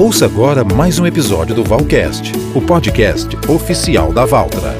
Ouça 0.00 0.24
agora 0.24 0.64
mais 0.64 0.98
um 0.98 1.04
episódio 1.06 1.54
do 1.54 1.62
Valcast, 1.62 2.32
o 2.54 2.62
podcast 2.62 3.36
oficial 3.46 4.10
da 4.14 4.24
Valtra. 4.24 4.74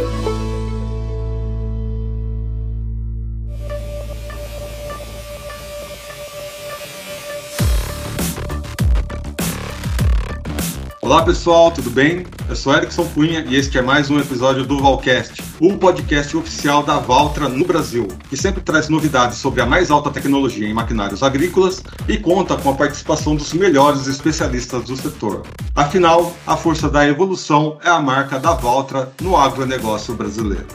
Olá 11.02 11.22
pessoal, 11.22 11.70
tudo 11.70 11.90
bem? 11.90 12.24
Eu 12.48 12.56
sou 12.56 12.74
Erickson 12.74 13.04
Cunha 13.12 13.44
e 13.46 13.56
este 13.56 13.76
é 13.76 13.82
mais 13.82 14.08
um 14.08 14.18
episódio 14.18 14.64
do 14.64 14.80
Valcast, 14.80 15.42
o 15.60 15.76
podcast 15.76 16.34
oficial 16.34 16.82
da 16.82 16.98
Valtra 16.98 17.46
no 17.46 17.66
Brasil, 17.66 18.08
que 18.30 18.36
sempre 18.36 18.62
traz 18.62 18.88
novidades 18.88 19.36
sobre 19.36 19.60
a 19.60 19.66
mais 19.66 19.90
alta 19.90 20.10
tecnologia 20.10 20.66
em 20.66 20.72
maquinários 20.72 21.22
agrícolas 21.22 21.84
e 22.08 22.16
conta 22.16 22.56
com 22.56 22.70
a 22.70 22.74
participação 22.74 23.36
dos 23.36 23.52
melhores 23.52 24.06
especialistas 24.06 24.84
do 24.84 24.96
setor. 24.96 25.42
Afinal, 25.76 26.34
a 26.46 26.56
força 26.56 26.88
da 26.88 27.06
evolução 27.06 27.76
é 27.84 27.90
a 27.90 28.00
marca 28.00 28.38
da 28.38 28.54
Valtra 28.54 29.12
no 29.20 29.36
agronegócio 29.36 30.14
brasileiro. 30.14 30.66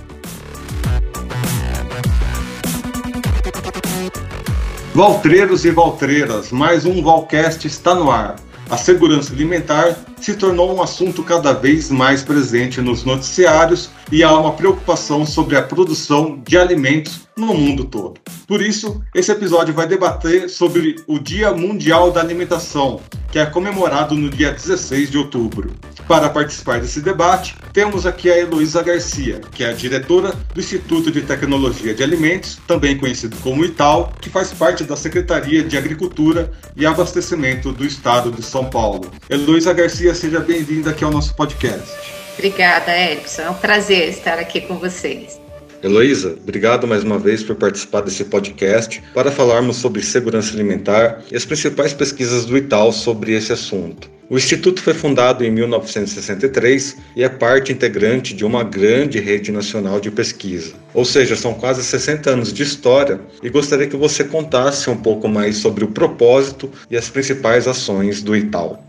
Valtreiros 4.93 5.65
e 5.65 5.71
Valtreiras, 5.71 6.51
mais 6.51 6.85
um 6.85 7.01
Valcast 7.01 7.65
está 7.65 7.95
no 7.95 8.11
ar. 8.11 8.35
A 8.69 8.77
segurança 8.77 9.33
alimentar 9.33 9.95
se 10.25 10.33
tornou 10.33 10.75
um 10.75 10.81
assunto 10.81 11.21
cada 11.21 11.53
vez 11.53 11.91
mais 11.91 12.23
presente 12.23 12.81
nos 12.81 13.03
noticiários 13.03 13.91
e 14.11 14.23
há 14.23 14.35
uma 14.35 14.53
preocupação 14.53 15.23
sobre 15.23 15.55
a 15.55 15.61
produção 15.61 16.41
de 16.43 16.57
alimentos 16.57 17.27
no 17.37 17.53
mundo 17.53 17.85
todo. 17.85 18.15
Por 18.47 18.59
isso, 18.59 19.03
esse 19.13 19.31
episódio 19.31 19.71
vai 19.71 19.85
debater 19.85 20.49
sobre 20.49 20.95
o 21.05 21.19
Dia 21.19 21.51
Mundial 21.51 22.11
da 22.11 22.21
Alimentação, 22.21 23.01
que 23.31 23.37
é 23.37 23.45
comemorado 23.45 24.15
no 24.15 24.29
dia 24.29 24.51
16 24.51 25.11
de 25.11 25.17
outubro. 25.17 25.71
Para 26.07 26.29
participar 26.29 26.79
desse 26.79 27.01
debate, 27.01 27.55
temos 27.73 28.05
aqui 28.05 28.31
a 28.31 28.37
Heloísa 28.37 28.81
Garcia, 28.81 29.41
que 29.51 29.63
é 29.63 29.69
a 29.69 29.73
diretora 29.73 30.31
do 30.53 30.59
Instituto 30.59 31.11
de 31.11 31.21
Tecnologia 31.21 31.93
de 31.93 32.01
Alimentos, 32.01 32.59
também 32.65 32.97
conhecido 32.97 33.35
como 33.37 33.65
ITAL, 33.65 34.13
que 34.21 34.29
faz 34.29 34.53
parte 34.53 34.85
da 34.85 34.95
Secretaria 34.95 35.63
de 35.63 35.77
Agricultura 35.77 36.51
e 36.77 36.85
Abastecimento 36.85 37.73
do 37.73 37.85
Estado 37.85 38.31
de 38.31 38.43
São 38.43 38.69
Paulo. 38.69 39.11
Heloísa 39.29 39.73
Garcia, 39.73 40.14
seja 40.15 40.39
bem-vinda 40.39 40.91
aqui 40.91 41.03
ao 41.03 41.11
nosso 41.11 41.35
podcast. 41.35 41.91
Obrigada, 42.33 42.91
Edson. 42.97 43.41
É 43.41 43.49
um 43.49 43.55
prazer 43.55 44.09
estar 44.09 44.39
aqui 44.39 44.61
com 44.61 44.77
vocês. 44.77 45.39
Heloísa, 45.83 46.37
obrigado 46.41 46.87
mais 46.87 47.03
uma 47.03 47.19
vez 47.19 47.43
por 47.43 47.55
participar 47.55 48.01
desse 48.01 48.23
podcast 48.25 49.03
para 49.13 49.29
falarmos 49.29 49.75
sobre 49.75 50.01
segurança 50.01 50.53
alimentar 50.53 51.21
e 51.31 51.35
as 51.35 51.45
principais 51.45 51.93
pesquisas 51.93 52.45
do 52.45 52.57
ITAL 52.57 52.91
sobre 52.91 53.33
esse 53.33 53.51
assunto. 53.51 54.09
O 54.27 54.37
Instituto 54.37 54.81
foi 54.81 54.95
fundado 54.95 55.43
em 55.43 55.51
1963 55.51 56.97
e 57.15 57.23
é 57.23 57.29
parte 57.29 57.71
integrante 57.71 58.33
de 58.33 58.43
uma 58.43 58.63
grande 58.63 59.19
rede 59.19 59.51
nacional 59.51 59.99
de 59.99 60.09
pesquisa. 60.09 60.73
Ou 60.93 61.05
seja, 61.05 61.35
são 61.35 61.53
quase 61.53 61.83
60 61.83 62.31
anos 62.31 62.51
de 62.51 62.63
história 62.63 63.19
e 63.43 63.49
gostaria 63.49 63.85
que 63.85 63.95
você 63.95 64.23
contasse 64.23 64.89
um 64.89 64.97
pouco 64.97 65.27
mais 65.27 65.57
sobre 65.57 65.83
o 65.83 65.89
propósito 65.89 66.71
e 66.89 66.97
as 66.97 67.09
principais 67.09 67.67
ações 67.67 68.23
do 68.23 68.35
ITAL. 68.35 68.83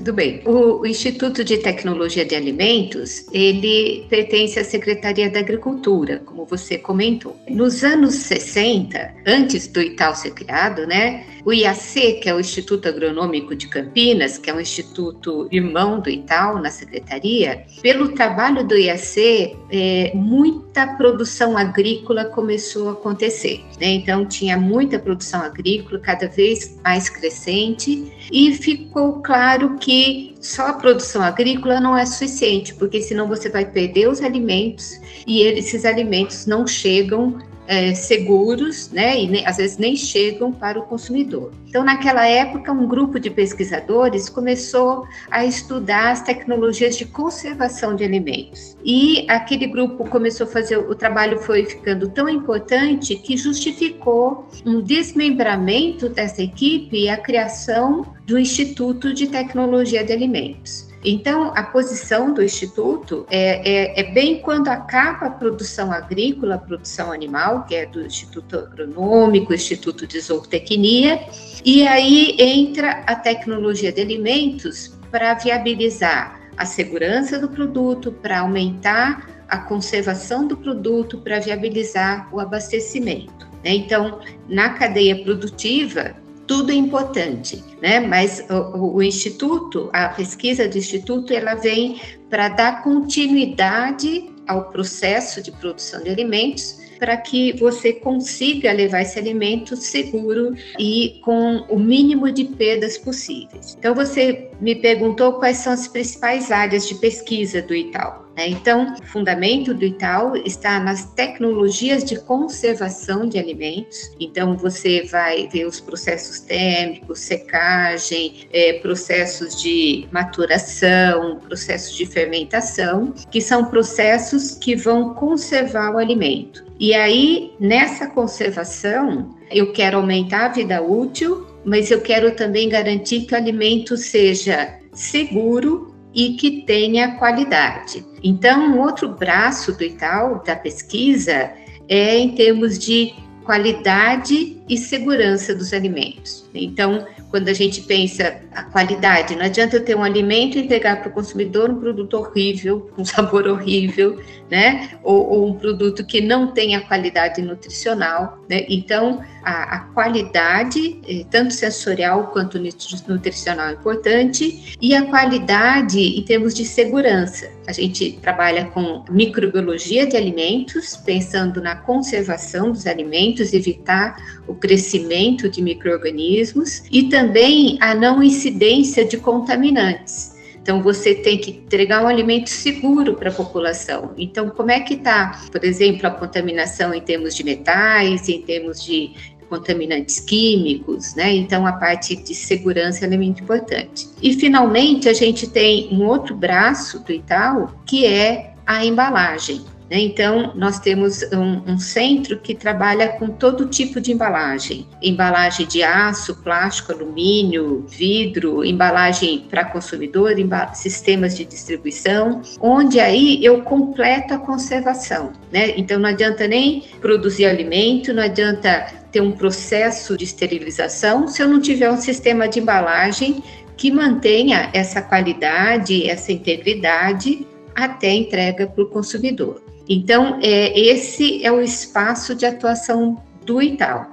Tudo 0.00 0.14
bem. 0.14 0.40
O, 0.46 0.86
Instituto 0.86 1.44
de 1.44 1.58
Tecnologia 1.58 2.24
de 2.24 2.34
Alimentos, 2.34 3.26
ele 3.34 4.06
pertence 4.08 4.58
à 4.58 4.64
Secretaria 4.64 5.28
da 5.28 5.40
Agricultura, 5.40 6.22
como 6.24 6.46
você 6.46 6.78
comentou. 6.78 7.36
Nos 7.50 7.84
anos 7.84 8.14
60, 8.14 9.14
antes 9.26 9.66
do 9.66 9.82
Itaú 9.82 10.16
ser 10.16 10.30
criado, 10.30 10.86
né, 10.86 11.26
o 11.44 11.52
IAC, 11.52 12.20
que 12.20 12.28
é 12.28 12.34
o 12.34 12.40
Instituto 12.40 12.88
Agronômico 12.88 13.54
de 13.54 13.68
Campinas, 13.68 14.38
que 14.38 14.50
é 14.50 14.54
um 14.54 14.60
instituto 14.60 15.48
irmão 15.50 16.00
do 16.00 16.10
Itaú 16.10 16.58
na 16.58 16.70
secretaria, 16.70 17.64
pelo 17.82 18.08
trabalho 18.14 18.66
do 18.66 18.76
IAC, 18.76 19.56
é, 19.70 20.12
muita 20.14 20.86
produção 20.96 21.56
agrícola 21.56 22.24
começou 22.24 22.88
a 22.88 22.92
acontecer. 22.92 23.64
Né? 23.80 23.88
Então, 23.88 24.26
tinha 24.26 24.56
muita 24.56 24.98
produção 24.98 25.42
agrícola, 25.42 25.98
cada 26.00 26.28
vez 26.28 26.78
mais 26.84 27.08
crescente, 27.08 28.12
e 28.30 28.54
ficou 28.54 29.22
claro 29.22 29.76
que 29.78 30.34
só 30.40 30.68
a 30.68 30.72
produção 30.72 31.22
agrícola 31.22 31.80
não 31.80 31.96
é 31.96 32.06
suficiente, 32.06 32.74
porque 32.74 33.02
senão 33.02 33.28
você 33.28 33.48
vai 33.48 33.64
perder 33.64 34.08
os 34.08 34.22
alimentos 34.22 34.98
e 35.26 35.42
esses 35.42 35.84
alimentos 35.84 36.46
não 36.46 36.66
chegam 36.66 37.38
é, 37.66 37.94
seguros, 37.94 38.90
né, 38.90 39.22
e 39.22 39.28
nem, 39.28 39.46
às 39.46 39.58
vezes 39.58 39.78
nem 39.78 39.96
chegam 39.96 40.52
para 40.52 40.78
o 40.78 40.82
consumidor. 40.82 41.52
Então, 41.68 41.84
naquela 41.84 42.26
época, 42.26 42.72
um 42.72 42.86
grupo 42.86 43.20
de 43.20 43.30
pesquisadores 43.30 44.28
começou 44.28 45.06
a 45.30 45.44
estudar 45.44 46.10
as 46.10 46.20
tecnologias 46.20 46.96
de 46.96 47.04
conservação 47.04 47.94
de 47.94 48.02
alimentos. 48.02 48.76
E 48.84 49.24
aquele 49.28 49.68
grupo 49.68 50.04
começou 50.08 50.48
a 50.48 50.50
fazer, 50.50 50.78
o 50.78 50.94
trabalho 50.96 51.38
foi 51.38 51.64
ficando 51.64 52.08
tão 52.08 52.28
importante 52.28 53.14
que 53.14 53.36
justificou 53.36 54.48
um 54.66 54.80
desmembramento 54.80 56.08
dessa 56.08 56.42
equipe 56.42 57.04
e 57.04 57.08
a 57.08 57.16
criação 57.16 58.04
do 58.26 58.36
Instituto 58.36 59.14
de 59.14 59.28
Tecnologia 59.28 60.02
de 60.02 60.12
Alimentos. 60.12 60.89
Então, 61.02 61.52
a 61.56 61.62
posição 61.62 62.34
do 62.34 62.42
Instituto 62.42 63.26
é, 63.30 63.70
é, 63.70 64.00
é, 64.00 64.12
bem 64.12 64.40
quando 64.40 64.68
acaba 64.68 65.26
a 65.26 65.30
produção 65.30 65.90
agrícola, 65.90 66.56
a 66.56 66.58
produção 66.58 67.10
animal, 67.10 67.64
que 67.64 67.74
é 67.74 67.86
do 67.86 68.04
Instituto 68.04 68.58
Agronômico, 68.58 69.54
Instituto 69.54 70.06
de 70.06 70.20
Zootecnia, 70.20 71.20
e 71.64 71.86
aí 71.86 72.36
entra 72.38 73.02
a 73.06 73.14
tecnologia 73.14 73.90
de 73.90 74.00
alimentos 74.02 74.98
para 75.10 75.34
viabilizar 75.34 76.38
a 76.56 76.66
segurança 76.66 77.38
do 77.38 77.48
produto, 77.48 78.12
para 78.12 78.40
aumentar 78.40 79.26
a 79.48 79.56
conservação 79.58 80.46
do 80.46 80.56
produto, 80.56 81.18
para 81.18 81.40
viabilizar 81.40 82.28
o 82.32 82.38
abastecimento. 82.38 83.48
Né? 83.64 83.74
Então, 83.74 84.20
na 84.46 84.70
cadeia 84.70 85.24
produtiva, 85.24 86.14
tudo 86.50 86.72
é 86.72 86.74
importante, 86.74 87.62
né? 87.80 88.00
Mas 88.00 88.44
o, 88.50 88.96
o, 88.96 89.02
instituto, 89.04 89.88
a 89.92 90.08
pesquisa 90.08 90.66
do 90.66 90.76
instituto, 90.76 91.32
ela 91.32 91.54
vem 91.54 92.00
para 92.28 92.48
dar 92.48 92.82
continuidade 92.82 94.28
ao 94.48 94.64
processo 94.64 95.40
de 95.40 95.52
produção 95.52 96.02
de 96.02 96.10
alimentos 96.10 96.80
para 96.98 97.16
que 97.16 97.56
você 97.56 97.92
consiga 97.92 98.72
levar 98.72 99.02
esse 99.02 99.16
alimento 99.16 99.76
seguro 99.76 100.52
e 100.76 101.20
com 101.22 101.64
o 101.68 101.78
mínimo 101.78 102.32
de 102.32 102.42
perdas 102.42 102.98
possíveis. 102.98 103.76
Então, 103.78 103.94
você 103.94 104.49
me 104.60 104.74
perguntou 104.74 105.34
quais 105.34 105.58
são 105.58 105.72
as 105.72 105.88
principais 105.88 106.50
áreas 106.50 106.86
de 106.86 106.94
pesquisa 106.96 107.62
do 107.62 107.74
Itaú. 107.74 108.20
Né? 108.36 108.48
Então, 108.48 108.94
o 109.00 109.06
fundamento 109.06 109.74
do 109.74 109.84
Itaú 109.84 110.36
está 110.36 110.80
nas 110.80 111.04
tecnologias 111.12 112.04
de 112.04 112.18
conservação 112.20 113.28
de 113.28 113.38
alimentos. 113.38 114.14
Então, 114.20 114.56
você 114.56 115.02
vai 115.02 115.48
ver 115.48 115.66
os 115.66 115.80
processos 115.80 116.40
térmicos, 116.40 117.20
secagem, 117.20 118.46
é, 118.52 118.74
processos 118.74 119.60
de 119.60 120.08
maturação, 120.12 121.38
processos 121.40 121.96
de 121.96 122.06
fermentação, 122.06 123.12
que 123.30 123.40
são 123.40 123.64
processos 123.66 124.54
que 124.54 124.76
vão 124.76 125.14
conservar 125.14 125.94
o 125.94 125.98
alimento. 125.98 126.64
E 126.78 126.94
aí, 126.94 127.52
nessa 127.60 128.06
conservação, 128.06 129.36
eu 129.50 129.72
quero 129.72 129.98
aumentar 129.98 130.46
a 130.46 130.48
vida 130.48 130.80
útil, 130.80 131.46
mas 131.64 131.90
eu 131.90 132.00
quero 132.00 132.34
também 132.34 132.68
garantir 132.68 133.22
que 133.22 133.34
o 133.34 133.36
alimento 133.36 133.96
seja 133.96 134.78
seguro 134.92 135.94
e 136.14 136.34
que 136.34 136.62
tenha 136.62 137.16
qualidade. 137.16 138.04
Então, 138.22 138.72
um 138.72 138.80
outro 138.80 139.08
braço 139.08 139.72
do 139.72 139.84
Itaú, 139.84 140.42
da 140.44 140.56
pesquisa, 140.56 141.52
é 141.88 142.18
em 142.18 142.34
termos 142.34 142.78
de 142.78 143.14
qualidade 143.44 144.62
e 144.68 144.76
segurança 144.76 145.54
dos 145.54 145.72
alimentos. 145.72 146.48
Então, 146.54 147.06
quando 147.30 147.48
a 147.48 147.52
gente 147.52 147.82
pensa 147.82 148.40
a 148.52 148.64
qualidade, 148.64 149.36
não 149.36 149.44
adianta 149.44 149.76
eu 149.76 149.84
ter 149.84 149.96
um 149.96 150.02
alimento 150.02 150.58
e 150.58 150.62
entregar 150.62 151.00
para 151.00 151.08
o 151.08 151.12
consumidor 151.12 151.70
um 151.70 151.78
produto 151.78 152.14
horrível, 152.14 152.90
com 152.94 153.04
sabor 153.06 153.46
horrível, 153.46 154.20
né? 154.50 154.90
Ou, 155.02 155.30
ou, 155.30 155.48
um 155.48 155.54
produto 155.54 156.04
que 156.04 156.20
não 156.20 156.48
tenha 156.48 156.80
qualidade 156.80 157.40
nutricional, 157.40 158.38
né? 158.48 158.66
Então, 158.68 159.22
a, 159.44 159.76
a 159.76 159.78
qualidade, 159.94 161.00
eh, 161.06 161.24
tanto 161.30 161.54
sensorial 161.54 162.28
quanto 162.32 162.58
nutricional 162.58 163.68
é 163.68 163.72
importante, 163.72 164.76
e 164.80 164.94
a 164.94 165.06
qualidade 165.06 166.00
em 166.00 166.22
termos 166.22 166.52
de 166.52 166.64
segurança. 166.64 167.48
A 167.70 167.72
gente 167.72 168.18
trabalha 168.20 168.64
com 168.66 169.04
microbiologia 169.08 170.04
de 170.04 170.16
alimentos, 170.16 170.96
pensando 170.96 171.62
na 171.62 171.76
conservação 171.76 172.72
dos 172.72 172.86
alimentos, 172.86 173.52
evitar 173.52 174.16
o 174.48 174.54
crescimento 174.54 175.48
de 175.48 175.62
micro-organismos, 175.62 176.82
e 176.90 177.04
também 177.04 177.78
a 177.80 177.94
não 177.94 178.20
incidência 178.22 179.04
de 179.04 179.16
contaminantes. 179.16 180.34
Então, 180.60 180.82
você 180.82 181.14
tem 181.14 181.38
que 181.38 181.52
entregar 181.52 182.04
um 182.04 182.06
alimento 182.06 182.50
seguro 182.50 183.14
para 183.14 183.30
a 183.30 183.32
população. 183.32 184.12
Então, 184.18 184.50
como 184.50 184.70
é 184.70 184.80
que 184.80 184.94
está, 184.94 185.40
por 185.50 185.64
exemplo, 185.64 186.06
a 186.06 186.10
contaminação 186.10 186.92
em 186.92 187.00
termos 187.00 187.34
de 187.34 187.44
metais, 187.44 188.28
em 188.28 188.42
termos 188.42 188.84
de 188.84 189.12
contaminantes 189.50 190.20
químicos, 190.20 191.14
né? 191.14 191.34
Então 191.34 191.66
a 191.66 191.72
parte 191.72 192.16
de 192.16 192.34
segurança 192.34 193.04
é 193.04 193.16
muito 193.16 193.42
importante. 193.42 194.08
E 194.22 194.32
finalmente 194.32 195.08
a 195.08 195.12
gente 195.12 195.46
tem 195.48 195.88
um 195.92 196.06
outro 196.06 196.34
braço 196.34 197.00
do 197.00 197.12
Itaú 197.12 197.68
que 197.84 198.06
é 198.06 198.54
a 198.64 198.84
embalagem. 198.84 199.62
Né? 199.90 199.98
Então, 199.98 200.52
nós 200.54 200.78
temos 200.78 201.24
um, 201.32 201.72
um, 201.72 201.78
centro 201.78 202.38
que 202.38 202.54
trabalha 202.54 203.08
com 203.08 203.26
todo 203.26 203.66
tipo 203.66 204.00
de 204.00 204.12
embalagem: 204.12 204.86
embalagem 205.02 205.66
de 205.66 205.82
aço, 205.82 206.36
plástico, 206.36 206.92
alumínio, 206.92 207.84
vidro, 207.88 208.64
embalagem 208.64 209.46
para 209.50 209.64
consumidor, 209.64 210.30
sistemas 210.74 211.36
de 211.36 211.44
distribuição, 211.44 212.40
onde 212.60 213.00
aí 213.00 213.44
eu 213.44 213.62
completo 213.62 214.32
a 214.32 214.38
conservação. 214.38 215.32
Né? 215.50 215.74
Então, 215.76 215.98
não 215.98 216.08
adianta 216.08 216.46
nem 216.46 216.84
produzir 217.00 217.46
alimento, 217.46 218.14
não 218.14 218.22
adianta 218.22 218.99
ter 219.10 219.20
um 219.20 219.32
processo 219.32 220.16
de 220.16 220.24
esterilização 220.24 221.28
se 221.28 221.42
eu 221.42 221.48
não 221.48 221.60
tiver 221.60 221.90
um 221.90 222.00
sistema 222.00 222.48
de 222.48 222.60
embalagem 222.60 223.42
que 223.76 223.90
mantenha 223.90 224.70
essa 224.72 225.00
qualidade, 225.00 226.08
essa 226.08 226.30
integridade 226.32 227.46
até 227.74 228.12
entrega 228.12 228.66
para 228.66 228.84
o 228.84 228.86
consumidor. 228.86 229.62
Então, 229.88 230.38
é, 230.42 230.78
esse 230.78 231.44
é 231.44 231.50
o 231.50 231.60
espaço 231.60 232.34
de 232.34 232.46
atuação 232.46 233.22
do 233.44 233.60
Itaú. 233.62 234.06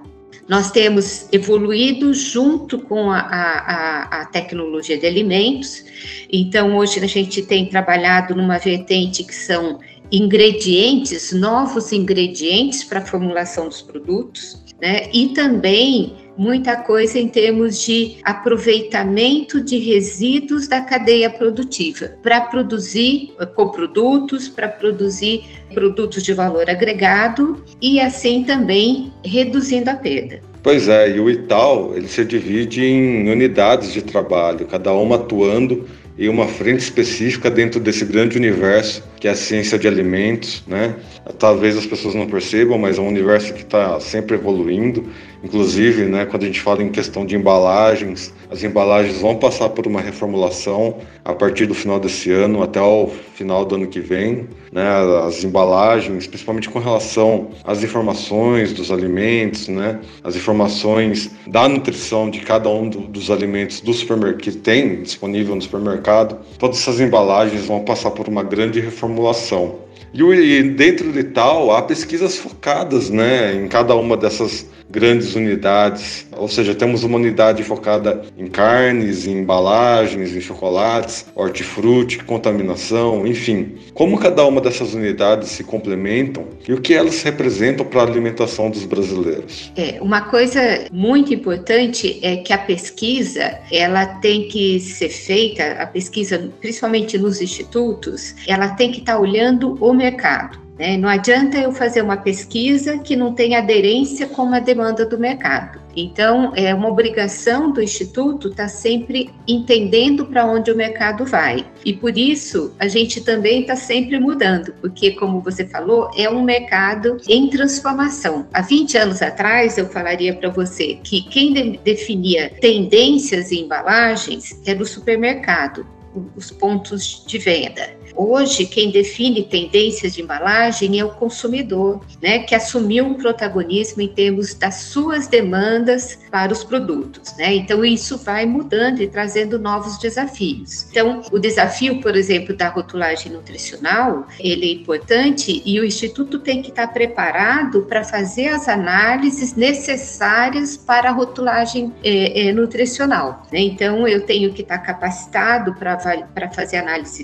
Nós 0.47 0.71
temos 0.71 1.27
evoluído 1.33 2.13
junto 2.13 2.79
com 2.79 3.11
a, 3.11 3.19
a, 3.19 4.21
a, 4.21 4.25
tecnologia 4.25 4.97
de 4.97 5.05
alimentos, 5.05 5.83
então 6.31 6.77
hoje 6.77 7.03
a 7.03 7.07
gente 7.07 7.41
tem 7.41 7.65
trabalhado 7.65 8.33
numa 8.33 8.57
vertente 8.57 9.25
que 9.25 9.35
são 9.35 9.79
ingredientes, 10.09 11.33
novos 11.33 11.91
ingredientes 11.91 12.83
para 12.83 12.99
a 12.99 13.05
formulação 13.05 13.67
dos 13.67 13.81
produtos, 13.81 14.63
né? 14.81 15.09
E 15.13 15.29
também 15.29 16.15
muita 16.37 16.75
coisa 16.75 17.17
em 17.17 17.27
termos 17.27 17.81
de 17.83 18.17
aproveitamento 18.23 19.59
de 19.59 19.77
resíduos 19.79 20.67
da 20.67 20.81
cadeia 20.81 21.29
produtiva 21.29 22.11
para 22.21 22.41
produzir 22.41 23.33
coprodutos, 23.55 24.47
para 24.47 24.67
produzir 24.67 25.43
produtos 25.73 26.21
de 26.21 26.33
valor 26.33 26.69
agregado 26.69 27.63
e 27.81 27.99
assim 27.99 28.43
também 28.43 29.11
reduzindo 29.25 29.89
a 29.89 29.95
perda. 29.95 30.39
Pois 30.61 30.87
é, 30.87 31.15
e 31.15 31.19
o 31.19 31.29
ITAL 31.29 31.93
ele 31.95 32.07
se 32.07 32.23
divide 32.23 32.83
em 32.83 33.29
unidades 33.29 33.91
de 33.93 34.01
trabalho, 34.01 34.65
cada 34.67 34.93
uma 34.93 35.15
atuando 35.15 35.87
em 36.19 36.29
uma 36.29 36.47
frente 36.47 36.79
específica 36.79 37.49
dentro 37.49 37.79
desse 37.79 38.03
grande 38.03 38.37
universo 38.37 39.03
que 39.19 39.27
é 39.27 39.31
a 39.31 39.35
ciência 39.35 39.77
de 39.77 39.87
alimentos, 39.87 40.63
né? 40.67 40.95
Talvez 41.39 41.77
as 41.77 41.85
pessoas 41.85 42.15
não 42.15 42.25
percebam, 42.25 42.79
mas 42.79 42.97
é 42.97 43.01
um 43.01 43.07
universo 43.07 43.53
que 43.53 43.61
está 43.61 43.99
sempre 43.99 44.35
evoluindo. 44.35 45.05
Inclusive, 45.43 46.05
né, 46.05 46.25
quando 46.25 46.43
a 46.43 46.45
gente 46.47 46.59
fala 46.59 46.81
em 46.81 46.89
questão 46.89 47.25
de 47.25 47.35
embalagens, 47.35 48.33
as 48.49 48.63
embalagens 48.63 49.21
vão 49.21 49.35
passar 49.35 49.69
por 49.69 49.85
uma 49.85 50.01
reformulação 50.01 50.97
a 51.23 51.33
partir 51.33 51.67
do 51.67 51.75
final 51.75 51.99
desse 51.99 52.31
ano 52.31 52.63
até 52.63 52.81
o 52.81 53.07
final 53.35 53.63
do 53.63 53.75
ano 53.75 53.87
que 53.87 53.99
vem. 53.99 54.47
Né, 54.71 54.83
as 55.25 55.43
embalagens, 55.43 56.25
principalmente 56.25 56.69
com 56.69 56.79
relação 56.79 57.49
às 57.63 57.83
informações 57.83 58.73
dos 58.73 58.91
alimentos, 58.91 59.67
né, 59.67 59.99
as 60.23 60.35
informações 60.35 61.31
da 61.45 61.69
nutrição 61.69 62.29
de 62.29 62.39
cada 62.39 62.69
um 62.69 62.89
do, 62.89 63.01
dos 63.01 63.29
alimentos 63.29 63.79
do 63.79 63.93
supermercado 63.93 64.41
que 64.41 64.51
tem 64.51 65.03
disponível 65.03 65.55
no 65.55 65.61
supermercado, 65.61 66.39
todas 66.57 66.79
essas 66.79 66.99
embalagens 66.99 67.65
vão 67.65 67.83
passar 67.83 68.11
por 68.11 68.27
uma 68.27 68.43
grande 68.43 68.79
reformulação. 68.79 69.86
E 70.13 70.63
dentro 70.63 71.11
de 71.11 71.23
tal, 71.23 71.71
há 71.71 71.81
pesquisas 71.81 72.37
focadas 72.37 73.09
né, 73.09 73.53
em 73.55 73.67
cada 73.67 73.95
uma 73.95 74.15
dessas 74.15 74.67
grandes 74.89 75.35
unidades, 75.35 76.27
ou 76.31 76.47
seja, 76.47 76.73
temos 76.73 77.03
uma 77.03 77.17
unidade 77.17 77.63
focada 77.63 78.23
em 78.37 78.47
carnes, 78.47 79.27
em 79.27 79.39
embalagens, 79.39 80.35
em 80.35 80.41
chocolates, 80.41 81.25
hortifruti, 81.35 82.23
contaminação, 82.23 83.25
enfim. 83.25 83.77
Como 83.93 84.17
cada 84.17 84.45
uma 84.45 84.61
dessas 84.61 84.93
unidades 84.93 85.49
se 85.49 85.63
complementam 85.63 86.47
e 86.67 86.73
o 86.73 86.81
que 86.81 86.93
elas 86.93 87.21
representam 87.23 87.85
para 87.85 88.01
a 88.01 88.05
alimentação 88.05 88.69
dos 88.69 88.85
brasileiros? 88.85 89.71
É, 89.75 89.97
uma 90.01 90.21
coisa 90.21 90.59
muito 90.91 91.33
importante 91.33 92.19
é 92.21 92.37
que 92.37 92.53
a 92.53 92.57
pesquisa, 92.57 93.59
ela 93.71 94.05
tem 94.05 94.47
que 94.47 94.79
ser 94.79 95.09
feita, 95.09 95.73
a 95.73 95.87
pesquisa, 95.87 96.49
principalmente 96.59 97.17
nos 97.17 97.41
institutos, 97.41 98.35
ela 98.47 98.69
tem 98.69 98.91
que 98.91 98.99
estar 98.99 99.19
olhando 99.19 99.77
o 99.79 99.93
mercado. 99.93 100.66
Né? 100.77 100.97
Não 100.97 101.09
adianta 101.09 101.57
eu 101.57 101.71
fazer 101.71 102.01
uma 102.01 102.17
pesquisa 102.17 102.97
que 102.99 103.15
não 103.15 103.33
tem 103.33 103.55
aderência 103.55 104.27
com 104.27 104.53
a 104.53 104.59
demanda 104.59 105.05
do 105.05 105.17
mercado. 105.17 105.79
Então, 105.95 106.53
é 106.55 106.73
uma 106.75 106.89
obrigação 106.89 107.71
do 107.71 107.81
Instituto 107.81 108.49
estar 108.49 108.63
tá 108.63 108.69
sempre 108.69 109.31
entendendo 109.47 110.27
para 110.27 110.45
onde 110.45 110.71
o 110.71 110.75
mercado 110.75 111.25
vai. 111.25 111.65
E 111.83 111.91
por 111.91 112.15
isso, 112.15 112.71
a 112.77 112.87
gente 112.87 113.21
também 113.21 113.61
está 113.61 113.75
sempre 113.75 114.19
mudando, 114.19 114.73
porque, 114.79 115.11
como 115.11 115.41
você 115.41 115.65
falou, 115.65 116.11
é 116.15 116.29
um 116.29 116.43
mercado 116.43 117.17
em 117.27 117.49
transformação. 117.49 118.45
Há 118.53 118.61
20 118.61 118.97
anos 118.97 119.21
atrás, 119.23 119.79
eu 119.79 119.87
falaria 119.87 120.35
para 120.35 120.49
você 120.49 120.99
que 121.03 121.23
quem 121.23 121.53
de 121.53 121.79
definia 121.83 122.51
tendências 122.61 123.51
em 123.51 123.63
embalagens 123.63 124.61
era 124.67 124.81
o 124.81 124.85
supermercado 124.85 125.97
os 126.35 126.51
pontos 126.51 127.23
de 127.27 127.37
venda. 127.37 127.96
Hoje, 128.15 128.65
quem 128.65 128.91
define 128.91 129.43
tendências 129.43 130.13
de 130.13 130.21
embalagem 130.21 130.99
é 130.99 131.05
o 131.05 131.09
consumidor, 131.09 132.01
né, 132.21 132.39
que 132.39 132.55
assumiu 132.55 133.05
um 133.05 133.13
protagonismo 133.13 134.01
em 134.01 134.07
termos 134.07 134.53
das 134.53 134.75
suas 134.75 135.27
demandas 135.27 136.19
para 136.31 136.51
os 136.51 136.63
produtos. 136.63 137.35
Né? 137.37 137.55
Então, 137.55 137.83
isso 137.83 138.17
vai 138.17 138.45
mudando 138.45 139.01
e 139.01 139.07
trazendo 139.07 139.59
novos 139.59 139.97
desafios. 139.97 140.87
Então, 140.89 141.21
o 141.31 141.39
desafio, 141.39 142.01
por 142.01 142.15
exemplo, 142.15 142.55
da 142.55 142.69
rotulagem 142.69 143.31
nutricional, 143.31 144.27
ele 144.39 144.65
é 144.65 144.73
importante 144.73 145.61
e 145.65 145.79
o 145.79 145.85
Instituto 145.85 146.39
tem 146.39 146.61
que 146.61 146.69
estar 146.69 146.87
preparado 146.87 147.83
para 147.83 148.03
fazer 148.03 148.47
as 148.49 148.67
análises 148.67 149.55
necessárias 149.55 150.77
para 150.77 151.09
a 151.09 151.13
rotulagem 151.13 151.93
é, 152.03 152.47
é, 152.47 152.53
nutricional. 152.53 153.45
Né? 153.51 153.59
Então, 153.59 154.07
eu 154.07 154.25
tenho 154.25 154.53
que 154.53 154.61
estar 154.61 154.79
capacitado 154.79 155.73
para 155.75 156.49
fazer 156.51 156.77
análise 156.77 157.23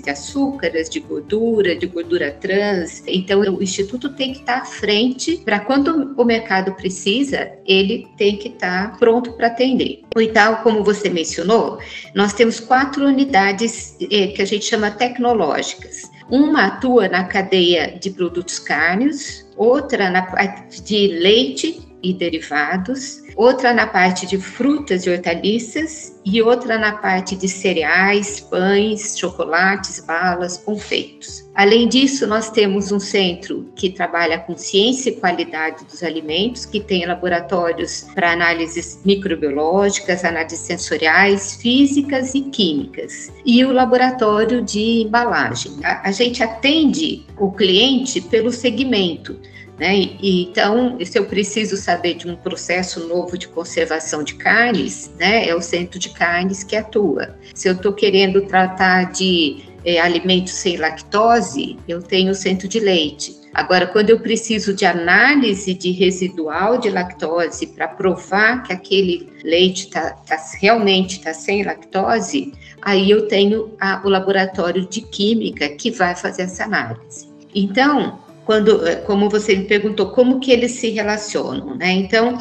de 0.82 1.00
gordura, 1.00 1.76
de 1.76 1.86
gordura 1.86 2.32
trans. 2.32 3.02
Então, 3.06 3.40
o 3.40 3.62
Instituto 3.62 4.10
tem 4.10 4.32
que 4.32 4.40
estar 4.40 4.58
à 4.58 4.64
frente 4.64 5.38
para 5.38 5.60
quando 5.60 6.14
o 6.16 6.24
mercado 6.24 6.72
precisa, 6.74 7.52
ele 7.66 8.06
tem 8.16 8.36
que 8.36 8.48
estar 8.48 8.98
pronto 8.98 9.32
para 9.32 9.46
atender. 9.46 10.02
Então, 10.16 10.56
como 10.56 10.82
você 10.82 11.08
mencionou, 11.08 11.78
nós 12.14 12.32
temos 12.32 12.60
quatro 12.60 13.06
unidades 13.06 13.96
eh, 14.10 14.28
que 14.28 14.42
a 14.42 14.46
gente 14.46 14.64
chama 14.64 14.90
tecnológicas. 14.90 16.10
Uma 16.30 16.66
atua 16.66 17.08
na 17.08 17.24
cadeia 17.24 17.98
de 18.00 18.10
produtos 18.10 18.58
cárneos, 18.58 19.46
outra 19.56 20.10
na 20.10 20.22
parte 20.22 20.82
de 20.82 21.08
leite 21.08 21.93
e 22.04 22.12
derivados, 22.12 23.22
outra 23.34 23.72
na 23.72 23.86
parte 23.86 24.26
de 24.26 24.36
frutas 24.38 25.06
e 25.06 25.10
hortaliças 25.10 26.14
e 26.24 26.40
outra 26.42 26.78
na 26.78 26.92
parte 26.92 27.34
de 27.34 27.48
cereais, 27.48 28.40
pães, 28.40 29.18
chocolates, 29.18 30.00
balas, 30.00 30.58
confeitos. 30.58 31.44
Além 31.54 31.88
disso, 31.88 32.26
nós 32.26 32.50
temos 32.50 32.90
um 32.90 32.98
centro 32.98 33.70
que 33.76 33.90
trabalha 33.90 34.38
com 34.38 34.56
ciência 34.56 35.10
e 35.10 35.16
qualidade 35.16 35.84
dos 35.84 36.02
alimentos, 36.02 36.66
que 36.66 36.80
tem 36.80 37.06
laboratórios 37.06 38.06
para 38.14 38.32
análises 38.32 39.00
microbiológicas, 39.04 40.24
análises 40.24 40.60
sensoriais, 40.60 41.56
físicas 41.56 42.34
e 42.34 42.42
químicas, 42.42 43.32
e 43.46 43.64
o 43.64 43.72
laboratório 43.72 44.62
de 44.62 45.02
embalagem. 45.02 45.72
A, 45.82 46.10
gente 46.10 46.42
atende 46.42 47.24
o 47.38 47.50
cliente 47.52 48.20
pelo 48.20 48.50
segmento. 48.50 49.38
Né? 49.78 50.16
Então, 50.22 50.98
se 51.04 51.18
eu 51.18 51.26
preciso 51.26 51.76
saber 51.76 52.14
de 52.14 52.28
um 52.28 52.36
processo 52.36 53.08
novo 53.08 53.36
de 53.36 53.48
conservação 53.48 54.22
de 54.22 54.34
carnes, 54.34 55.10
né, 55.18 55.48
é 55.48 55.54
o 55.54 55.60
centro 55.60 55.98
de 55.98 56.10
carnes 56.10 56.62
que 56.62 56.76
atua. 56.76 57.36
Se 57.54 57.68
eu 57.68 57.72
estou 57.72 57.92
querendo 57.92 58.42
tratar 58.42 59.10
de 59.10 59.64
é, 59.84 60.00
alimentos 60.00 60.52
sem 60.52 60.76
lactose, 60.76 61.76
eu 61.88 62.00
tenho 62.00 62.30
o 62.30 62.34
centro 62.34 62.68
de 62.68 62.78
leite. 62.78 63.44
Agora, 63.52 63.86
quando 63.86 64.10
eu 64.10 64.18
preciso 64.18 64.74
de 64.74 64.84
análise 64.84 65.74
de 65.74 65.92
residual 65.92 66.76
de 66.78 66.90
lactose 66.90 67.68
para 67.68 67.86
provar 67.86 68.64
que 68.64 68.72
aquele 68.72 69.28
leite 69.44 69.90
tá, 69.90 70.10
tá 70.10 70.36
realmente 70.60 71.18
está 71.18 71.32
sem 71.32 71.62
lactose, 71.62 72.52
aí 72.82 73.08
eu 73.08 73.28
tenho 73.28 73.72
a, 73.80 74.02
o 74.04 74.08
laboratório 74.08 74.88
de 74.88 75.00
química 75.02 75.68
que 75.68 75.92
vai 75.92 76.16
fazer 76.16 76.42
essa 76.42 76.64
análise. 76.64 77.28
Então, 77.54 78.18
quando, 78.44 78.86
eh, 78.86 78.96
como 78.96 79.28
você 79.28 79.56
me 79.56 79.64
perguntou, 79.64 80.10
como 80.10 80.40
que 80.40 80.52
eles 80.52 80.72
se 80.72 80.90
relacionam, 80.90 81.74
né? 81.76 81.90
Então, 81.92 82.38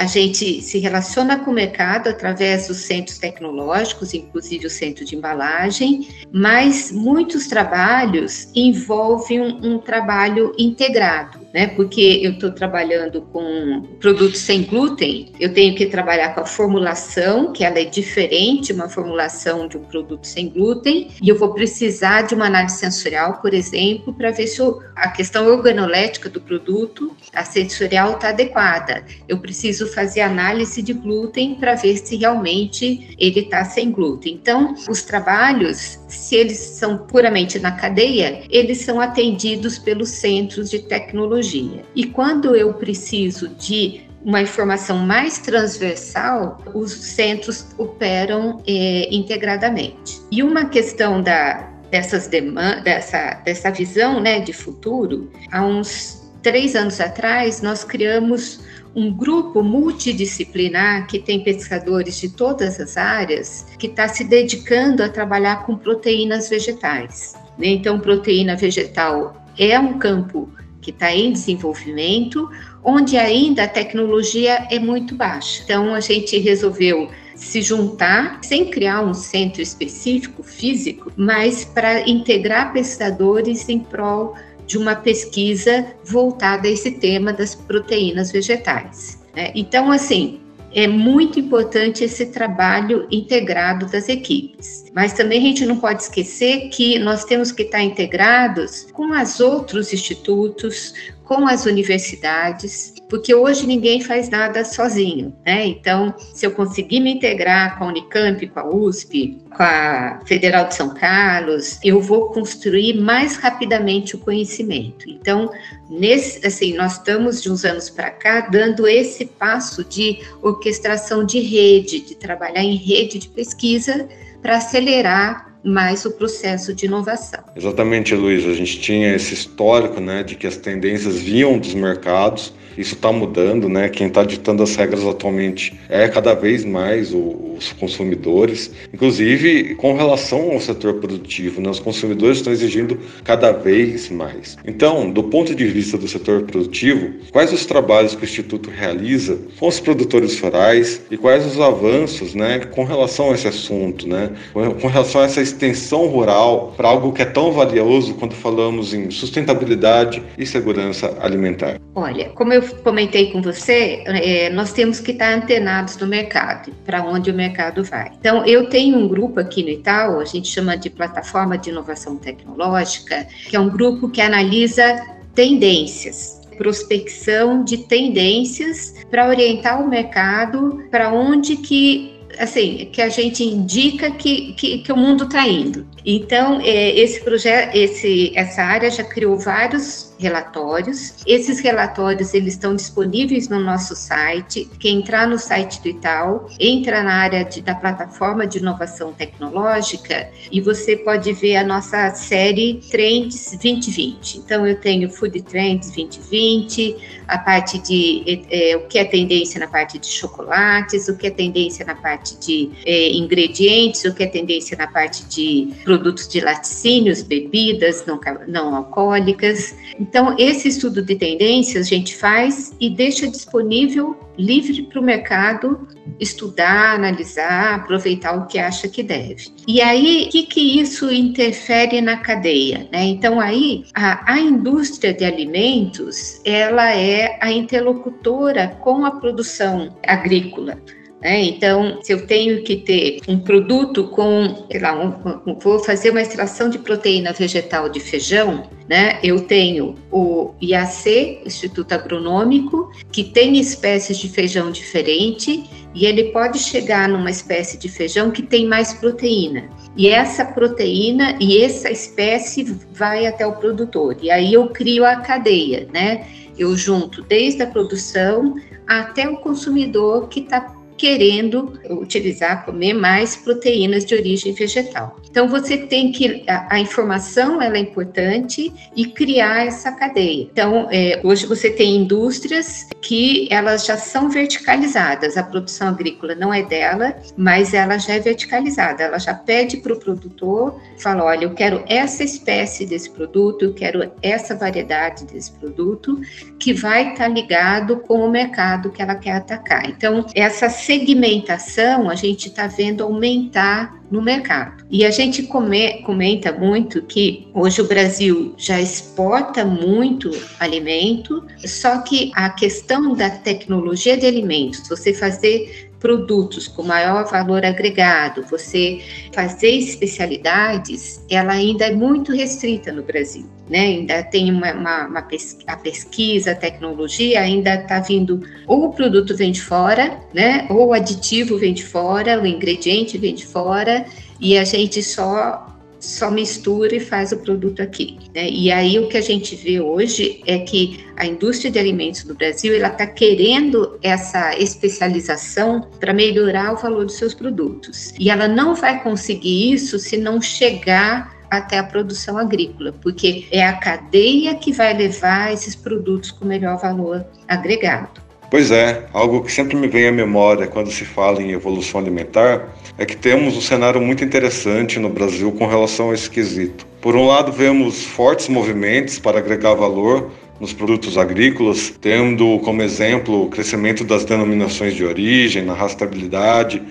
a 0.00 0.06
gente 0.06 0.62
se 0.62 0.78
relaciona 0.78 1.38
com 1.40 1.50
o 1.50 1.54
mercado 1.54 2.08
através 2.08 2.68
dos 2.68 2.78
centros 2.78 3.18
tecnológicos, 3.18 4.14
inclusive 4.14 4.66
o 4.66 4.70
centro 4.70 5.04
de 5.04 5.14
embalagem, 5.14 6.08
mas 6.32 6.90
muitos 6.90 7.46
trabalhos 7.46 8.48
envolvem 8.54 9.42
um, 9.42 9.74
um 9.74 9.78
trabalho 9.78 10.54
integrado 10.58 11.38
né? 11.52 11.66
Porque 11.68 12.20
eu 12.22 12.32
estou 12.32 12.50
trabalhando 12.50 13.22
com 13.22 13.82
produtos 14.00 14.40
sem 14.40 14.62
glúten, 14.62 15.32
eu 15.38 15.52
tenho 15.52 15.74
que 15.74 15.86
trabalhar 15.86 16.34
com 16.34 16.40
a 16.40 16.46
formulação, 16.46 17.52
que 17.52 17.64
ela 17.64 17.78
é 17.78 17.84
diferente, 17.84 18.72
uma 18.72 18.88
formulação 18.88 19.66
de 19.68 19.76
um 19.76 19.84
produto 19.84 20.26
sem 20.26 20.48
glúten, 20.48 21.10
e 21.22 21.28
eu 21.28 21.38
vou 21.38 21.52
precisar 21.52 22.22
de 22.22 22.34
uma 22.34 22.46
análise 22.46 22.78
sensorial, 22.78 23.40
por 23.40 23.52
exemplo, 23.52 24.12
para 24.14 24.30
ver 24.30 24.46
se 24.46 24.60
a 24.94 25.08
questão 25.08 25.46
organolética 25.46 26.28
do 26.28 26.40
produto, 26.40 27.16
a 27.34 27.44
sensorial 27.44 28.14
está 28.14 28.28
adequada. 28.28 29.04
Eu 29.26 29.38
preciso 29.38 29.86
fazer 29.94 30.20
análise 30.20 30.82
de 30.82 30.92
glúten 30.92 31.54
para 31.54 31.74
ver 31.74 31.96
se 31.96 32.16
realmente 32.16 33.14
ele 33.18 33.40
está 33.40 33.64
sem 33.64 33.90
glúten. 33.90 34.34
Então, 34.34 34.74
os 34.88 35.02
trabalhos, 35.02 35.98
se 36.08 36.36
eles 36.36 36.58
são 36.58 36.98
puramente 36.98 37.58
na 37.58 37.72
cadeia, 37.72 38.42
eles 38.50 38.78
são 38.78 39.00
atendidos 39.00 39.78
pelos 39.78 40.10
centros 40.10 40.70
de 40.70 40.80
tecnologia. 40.80 41.82
E 41.94 42.06
quando 42.06 42.54
eu 42.56 42.74
preciso 42.74 43.48
de 43.48 44.02
uma 44.24 44.42
informação 44.42 44.98
mais 44.98 45.38
transversal, 45.38 46.62
os 46.74 46.92
centros 46.92 47.66
operam 47.78 48.62
é, 48.66 49.08
integradamente. 49.10 50.20
E 50.30 50.42
uma 50.42 50.66
questão 50.66 51.22
da, 51.22 51.70
dessas 51.90 52.28
dessa, 52.28 53.34
dessa 53.44 53.70
visão 53.70 54.20
né, 54.20 54.40
de 54.40 54.52
futuro, 54.52 55.30
há 55.50 55.64
uns 55.64 56.20
três 56.42 56.74
anos 56.74 57.00
atrás, 57.00 57.62
nós 57.62 57.84
criamos 57.84 58.60
um 58.94 59.12
grupo 59.12 59.62
multidisciplinar 59.62 61.06
que 61.06 61.18
tem 61.18 61.42
pesquisadores 61.42 62.20
de 62.20 62.28
todas 62.28 62.80
as 62.80 62.96
áreas 62.96 63.66
que 63.78 63.86
está 63.86 64.08
se 64.08 64.24
dedicando 64.24 65.02
a 65.02 65.08
trabalhar 65.08 65.64
com 65.64 65.76
proteínas 65.76 66.48
vegetais. 66.48 67.34
Né? 67.56 67.68
Então, 67.68 68.00
proteína 68.00 68.56
vegetal 68.56 69.44
é 69.58 69.78
um 69.78 69.98
campo 69.98 70.52
que 70.80 70.90
está 70.90 71.14
em 71.14 71.32
desenvolvimento, 71.32 72.48
onde 72.82 73.16
ainda 73.16 73.64
a 73.64 73.68
tecnologia 73.68 74.66
é 74.70 74.78
muito 74.78 75.14
baixa. 75.14 75.62
Então, 75.62 75.94
a 75.94 76.00
gente 76.00 76.38
resolveu 76.38 77.10
se 77.34 77.62
juntar, 77.62 78.38
sem 78.42 78.66
criar 78.66 79.02
um 79.02 79.14
centro 79.14 79.62
específico 79.62 80.42
físico, 80.42 81.10
mas 81.16 81.64
para 81.64 82.08
integrar 82.08 82.72
pesquisadores 82.72 83.68
em 83.68 83.78
prol 83.78 84.34
de 84.70 84.78
uma 84.78 84.94
pesquisa 84.94 85.84
voltada 86.04 86.68
a 86.68 86.70
esse 86.70 86.92
tema 86.92 87.32
das 87.32 87.56
proteínas 87.56 88.30
vegetais. 88.30 89.18
Né? 89.34 89.50
Então, 89.52 89.90
assim, 89.90 90.38
é 90.72 90.86
muito 90.86 91.40
importante 91.40 92.04
esse 92.04 92.26
trabalho 92.26 93.04
integrado 93.10 93.86
das 93.86 94.08
equipes. 94.08 94.84
Mas 94.94 95.12
também 95.12 95.40
a 95.40 95.42
gente 95.42 95.66
não 95.66 95.76
pode 95.76 96.04
esquecer 96.04 96.68
que 96.68 97.00
nós 97.00 97.24
temos 97.24 97.50
que 97.50 97.62
estar 97.62 97.82
integrados 97.82 98.86
com 98.92 99.10
os 99.10 99.40
outros 99.40 99.92
institutos, 99.92 100.94
com 101.30 101.46
as 101.46 101.64
universidades, 101.64 102.92
porque 103.08 103.32
hoje 103.32 103.64
ninguém 103.64 104.00
faz 104.00 104.28
nada 104.28 104.64
sozinho, 104.64 105.32
né? 105.46 105.64
Então, 105.64 106.12
se 106.34 106.44
eu 106.44 106.50
conseguir 106.50 106.98
me 106.98 107.12
integrar 107.12 107.78
com 107.78 107.84
a 107.84 107.86
Unicamp, 107.86 108.44
com 108.48 108.58
a 108.58 108.66
USP, 108.66 109.38
com 109.48 109.62
a 109.62 110.18
Federal 110.26 110.66
de 110.66 110.74
São 110.74 110.92
Carlos, 110.92 111.78
eu 111.84 112.00
vou 112.00 112.30
construir 112.30 113.00
mais 113.00 113.36
rapidamente 113.36 114.16
o 114.16 114.18
conhecimento. 114.18 115.08
Então, 115.08 115.48
nesse, 115.88 116.44
assim, 116.44 116.74
nós 116.74 116.94
estamos 116.94 117.40
de 117.40 117.48
uns 117.48 117.64
anos 117.64 117.88
para 117.88 118.10
cá 118.10 118.48
dando 118.50 118.88
esse 118.88 119.24
passo 119.24 119.84
de 119.84 120.18
orquestração 120.42 121.24
de 121.24 121.38
rede, 121.38 122.00
de 122.00 122.16
trabalhar 122.16 122.64
em 122.64 122.74
rede 122.74 123.20
de 123.20 123.28
pesquisa 123.28 124.08
para 124.42 124.56
acelerar 124.56 125.49
mais 125.64 126.04
o 126.04 126.10
processo 126.12 126.74
de 126.74 126.86
inovação. 126.86 127.40
Exatamente, 127.54 128.14
Luiz. 128.14 128.46
A 128.46 128.54
gente 128.54 128.80
tinha 128.80 129.14
esse 129.14 129.34
histórico 129.34 130.00
né, 130.00 130.22
de 130.22 130.34
que 130.34 130.46
as 130.46 130.56
tendências 130.56 131.18
vinham 131.18 131.58
dos 131.58 131.74
mercados 131.74 132.52
isso 132.80 132.94
está 132.94 133.12
mudando, 133.12 133.68
né? 133.68 133.88
Quem 133.88 134.06
está 134.06 134.24
ditando 134.24 134.62
as 134.62 134.74
regras 134.74 135.04
atualmente 135.06 135.78
é 135.88 136.08
cada 136.08 136.34
vez 136.34 136.64
mais 136.64 137.12
o, 137.12 137.54
os 137.56 137.72
consumidores, 137.72 138.70
inclusive 138.92 139.74
com 139.74 139.94
relação 139.94 140.52
ao 140.52 140.60
setor 140.60 140.94
produtivo, 140.94 141.60
né? 141.60 141.68
Os 141.68 141.78
consumidores 141.78 142.38
estão 142.38 142.52
exigindo 142.52 142.98
cada 143.22 143.52
vez 143.52 144.08
mais. 144.10 144.56
Então, 144.66 145.10
do 145.10 145.24
ponto 145.24 145.54
de 145.54 145.66
vista 145.66 145.98
do 145.98 146.08
setor 146.08 146.42
produtivo, 146.42 147.10
quais 147.30 147.52
os 147.52 147.66
trabalhos 147.66 148.14
que 148.14 148.22
o 148.22 148.24
Instituto 148.24 148.70
realiza 148.70 149.38
com 149.58 149.68
os 149.68 149.78
produtores 149.78 150.40
rurais 150.40 151.02
e 151.10 151.16
quais 151.16 151.44
os 151.44 151.60
avanços, 151.60 152.34
né, 152.34 152.60
com 152.60 152.84
relação 152.84 153.30
a 153.30 153.34
esse 153.34 153.48
assunto, 153.48 154.08
né? 154.08 154.30
Com 154.52 154.88
relação 154.88 155.20
a 155.20 155.24
essa 155.24 155.42
extensão 155.42 156.06
rural 156.06 156.74
para 156.76 156.88
algo 156.88 157.12
que 157.12 157.22
é 157.22 157.26
tão 157.26 157.52
valioso 157.52 158.14
quando 158.14 158.34
falamos 158.34 158.94
em 158.94 159.10
sustentabilidade 159.10 160.22
e 160.38 160.46
segurança 160.46 161.16
alimentar. 161.20 161.78
Olha, 161.94 162.28
como 162.30 162.52
eu 162.52 162.62
comentei 162.82 163.32
com 163.32 163.42
você, 163.42 164.04
é, 164.06 164.48
nós 164.50 164.72
temos 164.72 165.00
que 165.00 165.10
estar 165.10 165.34
antenados 165.34 165.96
no 165.96 166.06
mercado, 166.06 166.72
para 166.86 167.02
onde 167.02 167.30
o 167.30 167.34
mercado 167.34 167.82
vai. 167.82 168.12
Então, 168.18 168.46
eu 168.46 168.68
tenho 168.68 168.96
um 168.96 169.08
grupo 169.08 169.40
aqui 169.40 169.62
no 169.62 169.70
Itaú, 169.70 170.20
a 170.20 170.24
gente 170.24 170.48
chama 170.48 170.76
de 170.76 170.88
Plataforma 170.88 171.58
de 171.58 171.70
Inovação 171.70 172.16
Tecnológica, 172.16 173.26
que 173.48 173.56
é 173.56 173.60
um 173.60 173.68
grupo 173.68 174.08
que 174.08 174.20
analisa 174.20 175.04
tendências, 175.34 176.40
prospecção 176.56 177.64
de 177.64 177.78
tendências 177.78 178.94
para 179.10 179.28
orientar 179.28 179.82
o 179.82 179.88
mercado 179.88 180.84
para 180.90 181.12
onde 181.12 181.56
que 181.56 182.20
assim, 182.38 182.88
que 182.92 183.02
a 183.02 183.08
gente 183.08 183.42
indica 183.42 184.10
que, 184.12 184.52
que, 184.52 184.78
que 184.78 184.92
o 184.92 184.96
mundo 184.96 185.24
está 185.24 185.46
indo. 185.46 185.84
Então, 186.06 186.60
é, 186.60 186.90
esse 186.90 187.20
projeto, 187.22 187.74
esse, 187.74 188.32
essa 188.36 188.62
área 188.62 188.88
já 188.88 189.02
criou 189.02 189.36
vários 189.36 190.09
relatórios. 190.20 191.14
Esses 191.26 191.60
relatórios 191.60 192.34
eles 192.34 192.54
estão 192.54 192.76
disponíveis 192.76 193.48
no 193.48 193.58
nosso 193.58 193.96
site. 193.96 194.70
Quem 194.78 194.98
entrar 194.98 195.26
no 195.26 195.38
site 195.38 195.80
do 195.82 195.88
Itaú, 195.88 196.46
entra 196.58 197.02
na 197.02 197.14
área 197.14 197.44
de, 197.44 197.60
da 197.62 197.74
plataforma 197.74 198.46
de 198.46 198.58
inovação 198.58 199.12
tecnológica 199.12 200.28
e 200.52 200.60
você 200.60 200.96
pode 200.96 201.32
ver 201.32 201.56
a 201.56 201.64
nossa 201.64 202.10
série 202.14 202.80
Trends 202.90 203.50
2020. 203.62 204.38
Então, 204.38 204.66
eu 204.66 204.78
tenho 204.78 205.10
Food 205.10 205.40
Trends 205.42 205.90
2020, 205.92 207.20
a 207.26 207.38
parte 207.38 207.78
de 207.78 208.44
é, 208.50 208.76
o 208.76 208.86
que 208.88 208.98
é 208.98 209.04
tendência 209.04 209.58
na 209.58 209.68
parte 209.68 209.98
de 209.98 210.06
chocolates, 210.06 211.08
o 211.08 211.16
que 211.16 211.28
é 211.28 211.30
tendência 211.30 211.84
na 211.84 211.94
parte 211.94 212.36
de 212.38 212.70
é, 212.84 213.12
ingredientes, 213.12 214.04
o 214.04 214.12
que 214.12 214.22
é 214.22 214.26
tendência 214.26 214.76
na 214.76 214.86
parte 214.86 215.24
de 215.26 215.72
produtos 215.84 216.28
de 216.28 216.40
laticínios, 216.40 217.22
bebidas 217.22 218.04
não, 218.04 218.20
não 218.48 218.74
alcoólicas. 218.74 219.74
Então, 220.10 220.34
esse 220.36 220.66
estudo 220.66 221.02
de 221.02 221.14
tendências 221.14 221.86
a 221.86 221.88
gente 221.88 222.16
faz 222.16 222.74
e 222.80 222.90
deixa 222.90 223.28
disponível, 223.28 224.18
livre 224.36 224.82
para 224.82 224.98
o 224.98 225.04
mercado 225.04 225.86
estudar, 226.18 226.96
analisar, 226.96 227.76
aproveitar 227.76 228.36
o 228.36 228.46
que 228.48 228.58
acha 228.58 228.88
que 228.88 229.04
deve. 229.04 229.46
E 229.68 229.80
aí, 229.80 230.24
o 230.26 230.30
que, 230.30 230.42
que 230.46 230.80
isso 230.80 231.12
interfere 231.12 232.00
na 232.00 232.16
cadeia? 232.16 232.88
Né? 232.90 233.04
Então, 233.04 233.38
aí, 233.38 233.84
a, 233.94 234.32
a 234.32 234.40
indústria 234.40 235.14
de 235.14 235.24
alimentos, 235.24 236.40
ela 236.44 236.92
é 236.92 237.38
a 237.40 237.52
interlocutora 237.52 238.76
com 238.80 239.06
a 239.06 239.12
produção 239.12 239.96
agrícola. 240.04 240.76
Né? 241.20 241.42
Então, 241.42 241.98
se 242.02 242.12
eu 242.12 242.26
tenho 242.26 242.62
que 242.62 242.76
ter 242.76 243.20
um 243.28 243.38
produto 243.38 244.08
com, 244.08 244.66
sei 244.70 244.80
lá, 244.80 244.98
um, 244.98 245.50
um, 245.50 245.58
vou 245.58 245.78
fazer 245.78 246.10
uma 246.10 246.22
extração 246.22 246.70
de 246.70 246.78
proteína 246.78 247.32
vegetal 247.32 247.88
de 247.88 248.00
feijão, 248.00 248.70
né? 248.88 249.18
Eu 249.22 249.42
tenho 249.42 249.96
o 250.10 250.54
IAC, 250.62 251.42
Instituto 251.44 251.92
Agronômico, 251.92 252.90
que 253.12 253.22
tem 253.22 253.58
espécies 253.58 254.18
de 254.18 254.28
feijão 254.28 254.70
diferente 254.70 255.68
e 255.94 256.06
ele 256.06 256.24
pode 256.32 256.58
chegar 256.58 257.08
numa 257.08 257.30
espécie 257.30 257.76
de 257.76 257.88
feijão 257.88 258.30
que 258.30 258.42
tem 258.42 258.66
mais 258.66 258.94
proteína. 258.94 259.68
E 259.96 260.08
essa 260.08 260.44
proteína 260.44 261.36
e 261.40 261.62
essa 261.62 261.90
espécie 261.90 262.64
vai 262.92 263.26
até 263.26 263.46
o 263.46 263.52
produtor. 263.52 264.16
E 264.22 264.30
aí 264.30 264.54
eu 264.54 264.68
crio 264.68 265.04
a 265.04 265.16
cadeia, 265.16 265.86
né? 265.92 266.26
Eu 266.56 266.76
junto 266.76 267.22
desde 267.22 267.62
a 267.62 267.66
produção 267.66 268.54
até 268.86 269.28
o 269.28 269.36
consumidor 269.36 270.28
que 270.28 270.40
está 270.40 270.79
querendo 271.00 271.80
utilizar, 271.88 272.66
comer 272.66 272.92
mais 272.92 273.34
proteínas 273.34 274.04
de 274.04 274.14
origem 274.14 274.52
vegetal. 274.52 275.16
Então 275.30 275.48
você 275.48 275.78
tem 275.78 276.12
que 276.12 276.44
a, 276.46 276.74
a 276.74 276.78
informação 276.78 277.62
ela 277.62 277.78
é 277.78 277.80
importante 277.80 278.70
e 278.94 279.06
criar 279.06 279.66
essa 279.66 279.92
cadeia. 279.92 280.42
Então 280.52 280.88
é, 280.90 281.18
hoje 281.24 281.46
você 281.46 281.70
tem 281.70 281.96
indústrias 281.96 282.86
que 283.00 283.48
elas 283.50 283.86
já 283.86 283.96
são 283.96 284.28
verticalizadas. 284.28 285.38
A 285.38 285.42
produção 285.42 285.88
agrícola 285.88 286.34
não 286.34 286.52
é 286.52 286.62
dela, 286.62 287.16
mas 287.34 287.72
ela 287.72 287.96
já 287.96 288.16
é 288.16 288.20
verticalizada. 288.20 289.02
Ela 289.02 289.18
já 289.18 289.32
pede 289.32 289.78
para 289.78 289.94
o 289.94 289.98
produtor, 289.98 290.78
fala, 290.98 291.24
olha, 291.24 291.44
eu 291.44 291.54
quero 291.54 291.82
essa 291.88 292.22
espécie 292.22 292.84
desse 292.84 293.08
produto, 293.08 293.64
eu 293.64 293.72
quero 293.72 294.12
essa 294.20 294.54
variedade 294.54 295.24
desse 295.24 295.50
produto, 295.52 296.20
que 296.58 296.74
vai 296.74 297.12
estar 297.12 297.24
tá 297.24 297.28
ligado 297.28 298.00
com 298.00 298.18
o 298.18 298.30
mercado 298.30 298.90
que 298.90 299.00
ela 299.00 299.14
quer 299.14 299.36
atacar. 299.36 299.88
Então 299.88 300.26
essa 300.34 300.68
segmentação 300.90 302.10
a 302.10 302.16
gente 302.16 302.48
está 302.48 302.66
vendo 302.66 303.04
aumentar 303.04 303.94
no 304.10 304.20
mercado. 304.20 304.84
E 304.90 305.04
a 305.04 305.10
gente 305.12 305.44
come, 305.44 306.02
comenta 306.02 306.50
muito 306.50 307.00
que 307.02 307.46
hoje 307.54 307.80
o 307.80 307.86
Brasil 307.86 308.52
já 308.56 308.80
exporta 308.80 309.64
muito 309.64 310.32
alimento, 310.58 311.46
só 311.64 311.98
que 311.98 312.32
a 312.34 312.50
questão 312.50 313.14
da 313.14 313.30
tecnologia 313.30 314.16
de 314.16 314.26
alimentos, 314.26 314.88
você 314.88 315.14
fazer 315.14 315.89
produtos 316.00 316.66
com 316.66 316.82
maior 316.82 317.30
valor 317.30 317.64
agregado, 317.64 318.42
você 318.50 319.00
fazer 319.32 319.70
especialidades, 319.70 321.22
ela 321.30 321.52
ainda 321.52 321.84
é 321.86 321.92
muito 321.92 322.32
restrita 322.32 322.90
no 322.90 323.02
Brasil, 323.02 323.44
né? 323.68 323.80
Ainda 323.80 324.22
tem 324.22 324.50
uma, 324.50 324.72
uma, 324.72 325.06
uma 325.06 325.28
a 325.66 325.76
pesquisa, 325.76 326.52
a 326.52 326.54
tecnologia 326.54 327.40
ainda 327.40 327.74
está 327.74 328.00
vindo, 328.00 328.42
ou 328.66 328.86
o 328.86 328.92
produto 328.92 329.36
vem 329.36 329.52
de 329.52 329.60
fora, 329.60 330.18
né? 330.32 330.66
Ou 330.70 330.88
o 330.88 330.92
aditivo 330.94 331.58
vem 331.58 331.74
de 331.74 331.84
fora, 331.84 332.40
o 332.40 332.46
ingrediente 332.46 333.18
vem 333.18 333.34
de 333.34 333.46
fora, 333.46 334.06
e 334.40 334.56
a 334.56 334.64
gente 334.64 335.02
só 335.02 335.69
só 336.00 336.30
mistura 336.30 336.96
e 336.96 337.00
faz 337.00 337.30
o 337.30 337.36
produto 337.36 337.80
aqui. 337.80 338.18
Né? 338.34 338.48
E 338.48 338.72
aí 338.72 338.98
o 338.98 339.08
que 339.08 339.16
a 339.16 339.20
gente 339.20 339.54
vê 339.54 339.80
hoje 339.80 340.42
é 340.46 340.58
que 340.58 341.04
a 341.16 341.26
indústria 341.26 341.70
de 341.70 341.78
alimentos 341.78 342.24
do 342.24 342.34
Brasil 342.34 342.74
ela 342.74 342.88
está 342.88 343.06
querendo 343.06 343.98
essa 344.02 344.56
especialização 344.56 345.86
para 346.00 346.12
melhorar 346.12 346.72
o 346.72 346.76
valor 346.76 347.04
dos 347.04 347.16
seus 347.16 347.34
produtos. 347.34 348.14
E 348.18 348.30
ela 348.30 348.48
não 348.48 348.74
vai 348.74 349.02
conseguir 349.02 349.72
isso 349.72 349.98
se 349.98 350.16
não 350.16 350.40
chegar 350.40 351.38
até 351.50 351.78
a 351.78 351.84
produção 351.84 352.38
agrícola, 352.38 352.94
porque 353.02 353.46
é 353.50 353.66
a 353.66 353.72
cadeia 353.72 354.54
que 354.54 354.72
vai 354.72 354.96
levar 354.96 355.52
esses 355.52 355.74
produtos 355.74 356.30
com 356.30 356.44
melhor 356.44 356.80
valor 356.80 357.26
agregado. 357.48 358.22
Pois 358.50 358.70
é, 358.70 359.06
algo 359.12 359.42
que 359.42 359.52
sempre 359.52 359.76
me 359.76 359.86
vem 359.86 360.08
à 360.08 360.12
memória 360.12 360.66
quando 360.66 360.90
se 360.90 361.04
fala 361.04 361.42
em 361.42 361.52
evolução 361.52 362.00
alimentar 362.00 362.68
é 363.00 363.06
que 363.06 363.16
temos 363.16 363.56
um 363.56 363.62
cenário 363.62 363.98
muito 363.98 364.22
interessante 364.22 364.98
no 364.98 365.08
Brasil 365.08 365.50
com 365.52 365.66
relação 365.66 366.10
a 366.10 366.14
esse 366.14 366.28
quesito. 366.28 366.86
Por 367.00 367.16
um 367.16 367.26
lado, 367.26 367.50
vemos 367.50 368.04
fortes 368.04 368.46
movimentos 368.46 369.18
para 369.18 369.38
agregar 369.38 369.72
valor 369.72 370.30
nos 370.60 370.74
produtos 370.74 371.16
agrícolas, 371.16 371.94
tendo 371.98 372.58
como 372.58 372.82
exemplo 372.82 373.46
o 373.46 373.48
crescimento 373.48 374.04
das 374.04 374.26
denominações 374.26 374.94
de 374.94 375.02
origem, 375.02 375.64
na 375.64 375.72
rastreabilidade. 375.72 376.82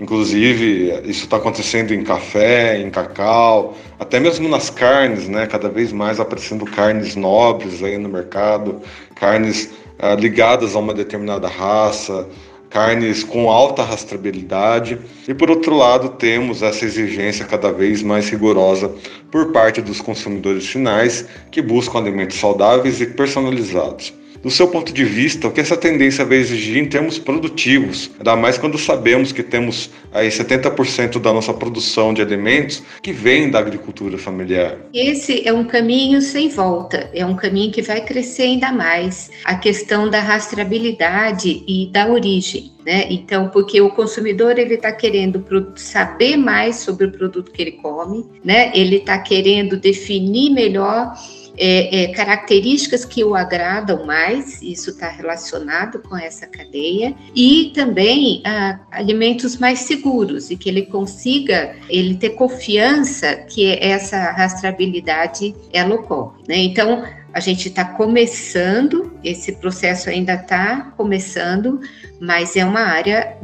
Inclusive, 0.00 1.02
isso 1.04 1.24
está 1.24 1.36
acontecendo 1.36 1.92
em 1.92 2.02
café, 2.02 2.80
em 2.80 2.88
cacau, 2.88 3.76
até 4.00 4.18
mesmo 4.18 4.48
nas 4.48 4.70
carnes, 4.70 5.28
né? 5.28 5.46
Cada 5.46 5.68
vez 5.68 5.92
mais 5.92 6.18
aparecendo 6.18 6.64
carnes 6.64 7.14
nobres 7.14 7.82
aí 7.82 7.98
no 7.98 8.08
mercado, 8.08 8.80
carnes 9.16 9.70
ah, 9.98 10.14
ligadas 10.14 10.74
a 10.74 10.78
uma 10.78 10.94
determinada 10.94 11.46
raça, 11.46 12.26
carnes 12.70 13.24
com 13.24 13.50
alta 13.50 13.82
rastreabilidade, 13.82 14.98
e 15.26 15.34
por 15.34 15.50
outro 15.50 15.76
lado, 15.76 16.10
temos 16.10 16.62
essa 16.62 16.84
exigência 16.84 17.44
cada 17.44 17.72
vez 17.72 18.02
mais 18.02 18.28
rigorosa 18.28 18.92
por 19.30 19.52
parte 19.52 19.80
dos 19.80 20.00
consumidores 20.00 20.66
finais 20.66 21.26
que 21.50 21.62
buscam 21.62 21.98
alimentos 21.98 22.38
saudáveis 22.38 23.00
e 23.00 23.06
personalizados 23.06 24.12
do 24.42 24.50
seu 24.50 24.68
ponto 24.68 24.92
de 24.92 25.04
vista, 25.04 25.48
o 25.48 25.50
que 25.50 25.60
essa 25.60 25.76
tendência 25.76 26.24
vai 26.24 26.38
exigir 26.38 26.76
em 26.76 26.86
termos 26.86 27.18
produtivos, 27.18 28.10
ainda 28.18 28.36
mais 28.36 28.58
quando 28.58 28.78
sabemos 28.78 29.32
que 29.32 29.42
temos 29.42 29.90
aí 30.12 30.28
70% 30.28 31.18
da 31.20 31.32
nossa 31.32 31.52
produção 31.52 32.14
de 32.14 32.22
alimentos 32.22 32.82
que 33.02 33.12
vem 33.12 33.50
da 33.50 33.58
agricultura 33.58 34.16
familiar. 34.18 34.78
Esse 34.92 35.46
é 35.46 35.52
um 35.52 35.64
caminho 35.64 36.20
sem 36.20 36.48
volta, 36.48 37.10
é 37.12 37.24
um 37.24 37.36
caminho 37.36 37.72
que 37.72 37.82
vai 37.82 38.00
crescer 38.04 38.42
ainda 38.42 38.72
mais. 38.72 39.30
A 39.44 39.54
questão 39.54 40.08
da 40.08 40.20
rastreabilidade 40.20 41.62
e 41.66 41.86
da 41.92 42.08
origem. 42.08 42.72
Né? 42.84 43.06
Então, 43.10 43.48
porque 43.48 43.80
o 43.80 43.90
consumidor 43.90 44.58
ele 44.58 44.74
está 44.74 44.90
querendo 44.92 45.44
saber 45.76 46.36
mais 46.36 46.76
sobre 46.76 47.06
o 47.06 47.12
produto 47.12 47.50
que 47.52 47.60
ele 47.60 47.72
come, 47.72 48.24
né? 48.42 48.72
Ele 48.74 48.96
está 48.96 49.18
querendo 49.18 49.76
definir 49.76 50.50
melhor 50.50 51.12
é, 51.58 52.04
é, 52.04 52.08
características 52.08 53.04
que 53.04 53.24
o 53.24 53.34
agradam 53.34 54.06
mais, 54.06 54.62
isso 54.62 54.90
está 54.90 55.08
relacionado 55.08 55.98
com 55.98 56.16
essa 56.16 56.46
cadeia, 56.46 57.14
e 57.34 57.72
também 57.74 58.40
ah, 58.44 58.78
alimentos 58.90 59.56
mais 59.56 59.80
seguros 59.80 60.50
e 60.50 60.56
que 60.56 60.68
ele 60.68 60.82
consiga 60.82 61.74
ele 61.88 62.14
ter 62.14 62.30
confiança 62.30 63.34
que 63.36 63.76
essa 63.80 64.30
rastreabilidade 64.30 65.54
ela 65.72 65.96
ocorre. 65.96 66.42
Né? 66.48 66.56
Então, 66.58 67.04
a 67.32 67.40
gente 67.40 67.68
está 67.68 67.84
começando, 67.84 69.12
esse 69.22 69.52
processo 69.52 70.08
ainda 70.08 70.34
está 70.34 70.92
começando, 70.96 71.80
mas 72.20 72.56
é 72.56 72.64
uma 72.64 72.80
área 72.80 73.36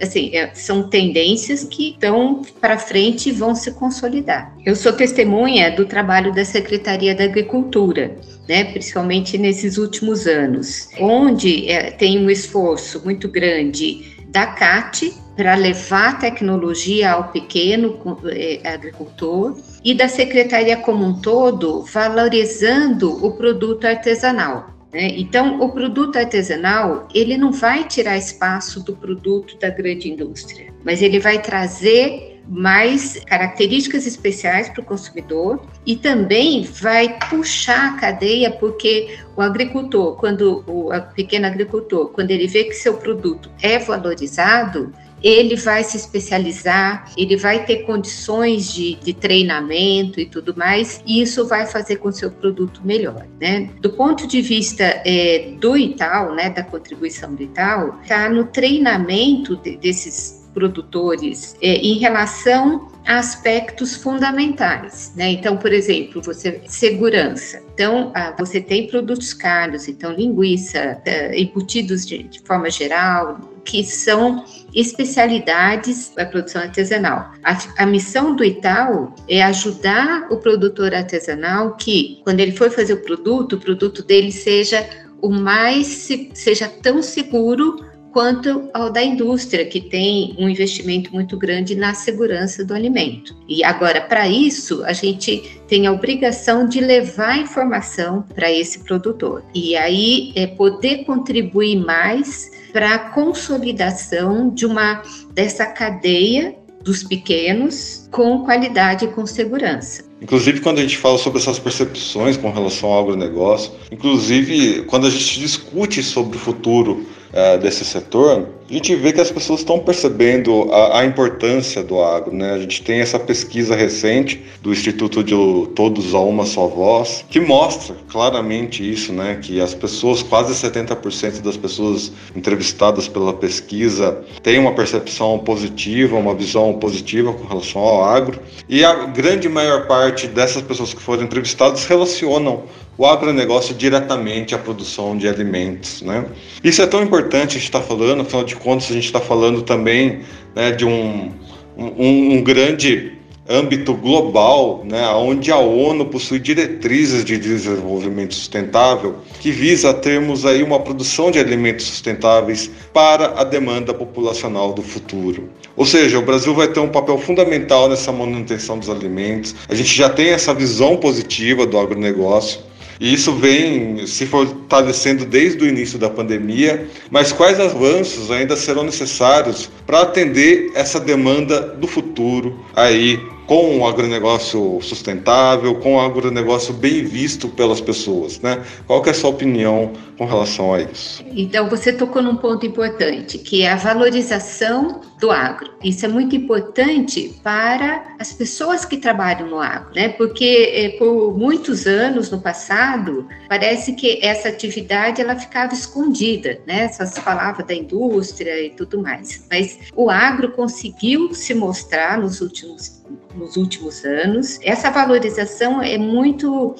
assim, 0.00 0.34
é, 0.34 0.52
são 0.54 0.88
tendências 0.88 1.62
que 1.62 1.90
estão 1.90 2.42
para 2.60 2.76
frente 2.76 3.28
e 3.28 3.32
vão 3.32 3.54
se 3.54 3.70
consolidar. 3.72 4.52
Eu 4.66 4.74
sou 4.74 4.92
testemunha 4.92 5.70
do 5.70 5.84
trabalho 5.86 6.34
da 6.34 6.44
Secretaria 6.44 7.14
da 7.14 7.24
Agricultura, 7.24 8.16
né, 8.48 8.64
principalmente 8.64 9.38
nesses 9.38 9.78
últimos 9.78 10.26
anos, 10.26 10.88
onde 10.98 11.70
é, 11.70 11.90
tem 11.92 12.18
um 12.18 12.28
esforço 12.28 13.00
muito 13.04 13.28
grande 13.28 14.11
da 14.32 14.46
CAT 14.46 15.12
para 15.36 15.54
levar 15.54 16.18
tecnologia 16.18 17.12
ao 17.12 17.28
pequeno 17.28 17.98
é, 18.26 18.60
agricultor 18.64 19.56
e 19.84 19.94
da 19.94 20.08
secretaria 20.08 20.76
como 20.76 21.04
um 21.04 21.20
todo, 21.20 21.82
valorizando 21.82 23.24
o 23.24 23.32
produto 23.32 23.86
artesanal. 23.86 24.70
Né? 24.92 25.08
Então, 25.16 25.60
o 25.60 25.70
produto 25.70 26.16
artesanal, 26.16 27.08
ele 27.14 27.36
não 27.36 27.52
vai 27.52 27.84
tirar 27.84 28.16
espaço 28.16 28.82
do 28.82 28.94
produto 28.94 29.58
da 29.58 29.68
grande 29.68 30.10
indústria, 30.10 30.72
mas 30.84 31.02
ele 31.02 31.18
vai 31.18 31.40
trazer 31.40 32.31
mais 32.48 33.18
características 33.26 34.06
especiais 34.06 34.68
para 34.68 34.82
o 34.82 34.84
consumidor 34.84 35.62
e 35.86 35.96
também 35.96 36.64
vai 36.64 37.18
puxar 37.28 37.94
a 37.94 37.96
cadeia, 37.98 38.50
porque 38.50 39.18
o 39.36 39.40
agricultor, 39.40 40.16
quando 40.16 40.64
o 40.66 40.90
pequeno 41.14 41.46
agricultor, 41.46 42.08
quando 42.08 42.30
ele 42.30 42.46
vê 42.46 42.64
que 42.64 42.74
seu 42.74 42.94
produto 42.94 43.50
é 43.62 43.78
valorizado, 43.78 44.92
ele 45.22 45.54
vai 45.56 45.84
se 45.84 45.96
especializar, 45.96 47.10
ele 47.16 47.36
vai 47.36 47.64
ter 47.64 47.84
condições 47.84 48.72
de, 48.72 48.96
de 48.96 49.14
treinamento 49.14 50.20
e 50.20 50.26
tudo 50.26 50.54
mais, 50.56 51.02
e 51.06 51.22
isso 51.22 51.46
vai 51.46 51.64
fazer 51.66 51.96
com 51.96 52.10
seu 52.10 52.30
produto 52.30 52.80
melhore, 52.84 53.28
né? 53.40 53.70
Do 53.80 53.90
ponto 53.90 54.26
de 54.26 54.42
vista 54.42 54.82
é, 54.82 55.52
do 55.60 55.76
Itaú, 55.76 56.34
né, 56.34 56.50
da 56.50 56.64
contribuição 56.64 57.34
do 57.34 57.42
Itaú, 57.42 57.94
está 58.02 58.28
no 58.28 58.44
treinamento 58.46 59.56
de, 59.56 59.76
desses 59.76 60.41
produtores 60.52 61.56
é, 61.62 61.76
em 61.76 61.98
relação 61.98 62.88
a 63.06 63.18
aspectos 63.18 63.96
fundamentais, 63.96 65.12
né? 65.16 65.30
Então, 65.30 65.56
por 65.56 65.72
exemplo, 65.72 66.22
você 66.22 66.60
segurança. 66.66 67.62
Então, 67.74 68.12
ah, 68.14 68.34
você 68.38 68.60
tem 68.60 68.86
produtos 68.86 69.34
caros, 69.34 69.88
então 69.88 70.12
linguiça, 70.12 71.00
ah, 71.06 71.36
embutidos 71.36 72.06
de, 72.06 72.22
de 72.22 72.40
forma 72.40 72.70
geral, 72.70 73.40
que 73.64 73.84
são 73.84 74.44
especialidades 74.74 76.12
da 76.16 76.26
produção 76.26 76.62
artesanal. 76.62 77.32
A, 77.42 77.58
a, 77.82 77.86
missão 77.86 78.34
do 78.34 78.44
Itaú 78.44 79.12
é 79.28 79.42
ajudar 79.42 80.26
o 80.30 80.36
produtor 80.36 80.94
artesanal 80.94 81.76
que, 81.76 82.20
quando 82.24 82.40
ele 82.40 82.52
for 82.52 82.70
fazer 82.70 82.94
o 82.94 83.02
produto, 83.02 83.54
o 83.54 83.60
produto 83.60 84.02
dele 84.02 84.32
seja 84.32 84.88
o 85.20 85.30
mais 85.30 86.08
seja 86.34 86.68
tão 86.68 87.00
seguro 87.00 87.91
quanto 88.12 88.68
ao 88.74 88.90
da 88.90 89.02
indústria, 89.02 89.64
que 89.64 89.80
tem 89.80 90.36
um 90.38 90.48
investimento 90.48 91.12
muito 91.12 91.36
grande 91.36 91.74
na 91.74 91.94
segurança 91.94 92.64
do 92.64 92.74
alimento. 92.74 93.34
E 93.48 93.64
agora, 93.64 94.00
para 94.02 94.28
isso, 94.28 94.84
a 94.84 94.92
gente 94.92 95.60
tem 95.66 95.86
a 95.86 95.92
obrigação 95.92 96.68
de 96.68 96.80
levar 96.80 97.38
informação 97.38 98.24
para 98.34 98.52
esse 98.52 98.80
produtor. 98.80 99.42
E 99.54 99.74
aí 99.74 100.32
é 100.36 100.46
poder 100.46 101.04
contribuir 101.04 101.76
mais 101.76 102.50
para 102.72 102.94
a 102.94 102.98
consolidação 102.98 104.50
de 104.50 104.66
uma 104.66 105.02
dessa 105.34 105.66
cadeia 105.66 106.54
dos 106.82 107.02
pequenos 107.02 108.08
com 108.10 108.44
qualidade 108.44 109.04
e 109.04 109.08
com 109.08 109.24
segurança. 109.26 110.04
Inclusive, 110.20 110.60
quando 110.60 110.78
a 110.78 110.82
gente 110.82 110.98
fala 110.98 111.16
sobre 111.18 111.40
essas 111.40 111.58
percepções 111.58 112.36
com 112.36 112.50
relação 112.50 112.90
ao 112.90 113.02
agronegócio, 113.02 113.72
inclusive 113.90 114.82
quando 114.84 115.06
a 115.06 115.10
gente 115.10 115.38
discute 115.38 116.02
sobre 116.02 116.36
o 116.36 116.40
futuro 116.40 117.06
é, 117.32 117.56
desse 117.56 117.84
setor, 117.84 118.46
a 118.68 118.72
gente 118.72 118.94
vê 118.94 119.12
que 119.12 119.20
as 119.20 119.30
pessoas 119.30 119.60
estão 119.60 119.78
percebendo 119.78 120.70
a, 120.72 121.00
a, 121.00 121.04
importância 121.04 121.82
do 121.82 122.00
agro. 122.02 122.34
Né? 122.34 122.52
A 122.52 122.58
gente 122.58 122.82
tem 122.82 123.00
essa 123.00 123.18
pesquisa 123.18 123.74
recente 123.74 124.42
do 124.62 124.72
Instituto 124.72 125.22
de 125.22 125.34
Todos 125.74 126.14
a 126.14 126.20
Uma 126.20 126.46
Só 126.46 126.66
Voz, 126.66 127.24
que 127.28 127.40
mostra 127.40 127.94
claramente 128.10 128.88
isso, 128.88 129.12
né? 129.12 129.38
que 129.42 129.60
as 129.60 129.74
pessoas, 129.74 130.22
quase 130.22 130.54
70% 130.54 131.42
das 131.42 131.56
pessoas 131.56 132.12
entrevistadas 132.34 133.08
pela 133.08 133.32
pesquisa, 133.32 134.22
têm 134.42 134.58
uma 134.58 134.72
percepção 134.74 135.38
positiva, 135.38 136.16
uma 136.16 136.34
visão 136.34 136.74
positiva 136.74 137.32
com 137.32 137.46
relação 137.46 137.82
ao 137.82 138.04
agro, 138.04 138.40
e 138.68 138.84
a 138.84 139.06
grande 139.06 139.48
maior 139.48 139.86
parte 139.86 140.26
dessas 140.26 140.62
pessoas 140.62 140.94
que 140.94 141.00
foram 141.00 141.24
entrevistadas 141.24 141.84
relacionam 141.84 142.64
o 142.96 143.06
agronegócio 143.06 143.74
diretamente 143.74 144.54
à 144.54 144.58
produção 144.58 145.16
de 145.16 145.26
alimentos. 145.28 146.02
Né? 146.02 146.24
Isso 146.62 146.82
é 146.82 146.86
tão 146.86 147.02
importante 147.02 147.50
a 147.50 147.60
gente 147.60 147.64
estar 147.64 147.80
tá 147.80 147.86
falando, 147.86 148.22
afinal 148.22 148.44
de 148.44 148.56
contas, 148.56 148.90
a 148.90 148.94
gente 148.94 149.06
está 149.06 149.20
falando 149.20 149.62
também 149.62 150.20
né, 150.54 150.70
de 150.72 150.84
um, 150.84 151.32
um, 151.76 152.34
um, 152.34 152.42
grande 152.42 153.12
âmbito 153.48 153.92
global, 153.94 154.84
né, 154.88 155.08
onde 155.08 155.50
a 155.50 155.58
ONU 155.58 156.06
possui 156.06 156.38
diretrizes 156.38 157.24
de 157.24 157.36
desenvolvimento 157.36 158.34
sustentável 158.34 159.16
que 159.40 159.50
visa 159.50 159.92
termos 159.92 160.46
aí 160.46 160.62
uma 160.62 160.78
produção 160.78 161.30
de 161.30 161.38
alimentos 161.38 161.86
sustentáveis 161.86 162.70
para 162.92 163.40
a 163.40 163.44
demanda 163.44 163.92
populacional 163.92 164.72
do 164.72 164.82
futuro. 164.82 165.50
Ou 165.76 165.86
seja, 165.86 166.18
o 166.18 166.22
Brasil 166.22 166.54
vai 166.54 166.68
ter 166.68 166.80
um 166.80 166.88
papel 166.88 167.18
fundamental 167.18 167.88
nessa 167.88 168.12
manutenção 168.12 168.78
dos 168.78 168.90
alimentos. 168.90 169.54
A 169.68 169.74
gente 169.74 169.92
já 169.94 170.08
tem 170.08 170.28
essa 170.28 170.54
visão 170.54 170.96
positiva 170.96 171.66
do 171.66 171.78
agronegócio. 171.78 172.60
E 173.00 173.12
isso 173.12 173.32
vem 173.34 174.06
se 174.06 174.26
fortalecendo 174.26 175.24
desde 175.24 175.64
o 175.64 175.68
início 175.68 175.98
da 175.98 176.10
pandemia. 176.10 176.86
Mas 177.10 177.32
quais 177.32 177.58
avanços 177.58 178.30
ainda 178.30 178.56
serão 178.56 178.84
necessários 178.84 179.70
para 179.86 180.02
atender 180.02 180.70
essa 180.74 181.00
demanda 181.00 181.60
do 181.60 181.86
futuro 181.86 182.64
aí 182.74 183.20
com 183.46 183.78
um 183.78 183.86
agronegócio 183.86 184.80
sustentável, 184.80 185.74
com 185.76 185.94
um 185.94 186.00
agronegócio 186.00 186.72
bem 186.74 187.04
visto 187.04 187.48
pelas 187.48 187.80
pessoas, 187.80 188.40
né? 188.40 188.62
Qual 188.86 189.02
que 189.02 189.08
é 189.08 189.12
a 189.12 189.14
sua 189.14 189.30
opinião 189.30 189.92
com 190.16 190.24
relação 190.24 190.74
a 190.74 190.82
isso? 190.82 191.24
Então, 191.34 191.68
você 191.68 191.92
tocou 191.92 192.22
num 192.22 192.36
ponto 192.36 192.64
importante, 192.64 193.38
que 193.38 193.62
é 193.62 193.72
a 193.72 193.76
valorização 193.76 195.00
do 195.20 195.30
agro. 195.30 195.70
Isso 195.82 196.04
é 196.04 196.08
muito 196.08 196.34
importante 196.34 197.34
para 197.42 198.16
as 198.18 198.32
pessoas 198.32 198.84
que 198.84 198.96
trabalham 198.96 199.48
no 199.48 199.60
agro, 199.60 199.94
né? 199.94 200.08
Porque 200.10 200.72
eh, 200.74 200.98
por 200.98 201.36
muitos 201.38 201.86
anos 201.86 202.30
no 202.30 202.40
passado, 202.40 203.28
parece 203.48 203.92
que 203.92 204.18
essa 204.20 204.48
atividade 204.48 205.20
ela 205.20 205.36
ficava 205.36 205.72
escondida, 205.72 206.60
né? 206.66 206.88
Só 206.88 207.06
se 207.06 207.20
falava 207.20 207.62
da 207.62 207.74
indústria 207.74 208.60
e 208.64 208.70
tudo 208.70 209.00
mais. 209.00 209.46
Mas 209.50 209.78
o 209.94 210.10
agro 210.10 210.50
conseguiu 210.50 211.32
se 211.34 211.54
mostrar 211.54 212.18
nos 212.18 212.40
últimos 212.40 213.02
nos 213.34 213.56
últimos 213.56 214.04
anos. 214.04 214.58
Essa 214.62 214.90
valorização 214.90 215.82
é 215.82 215.96
muito 215.98 216.74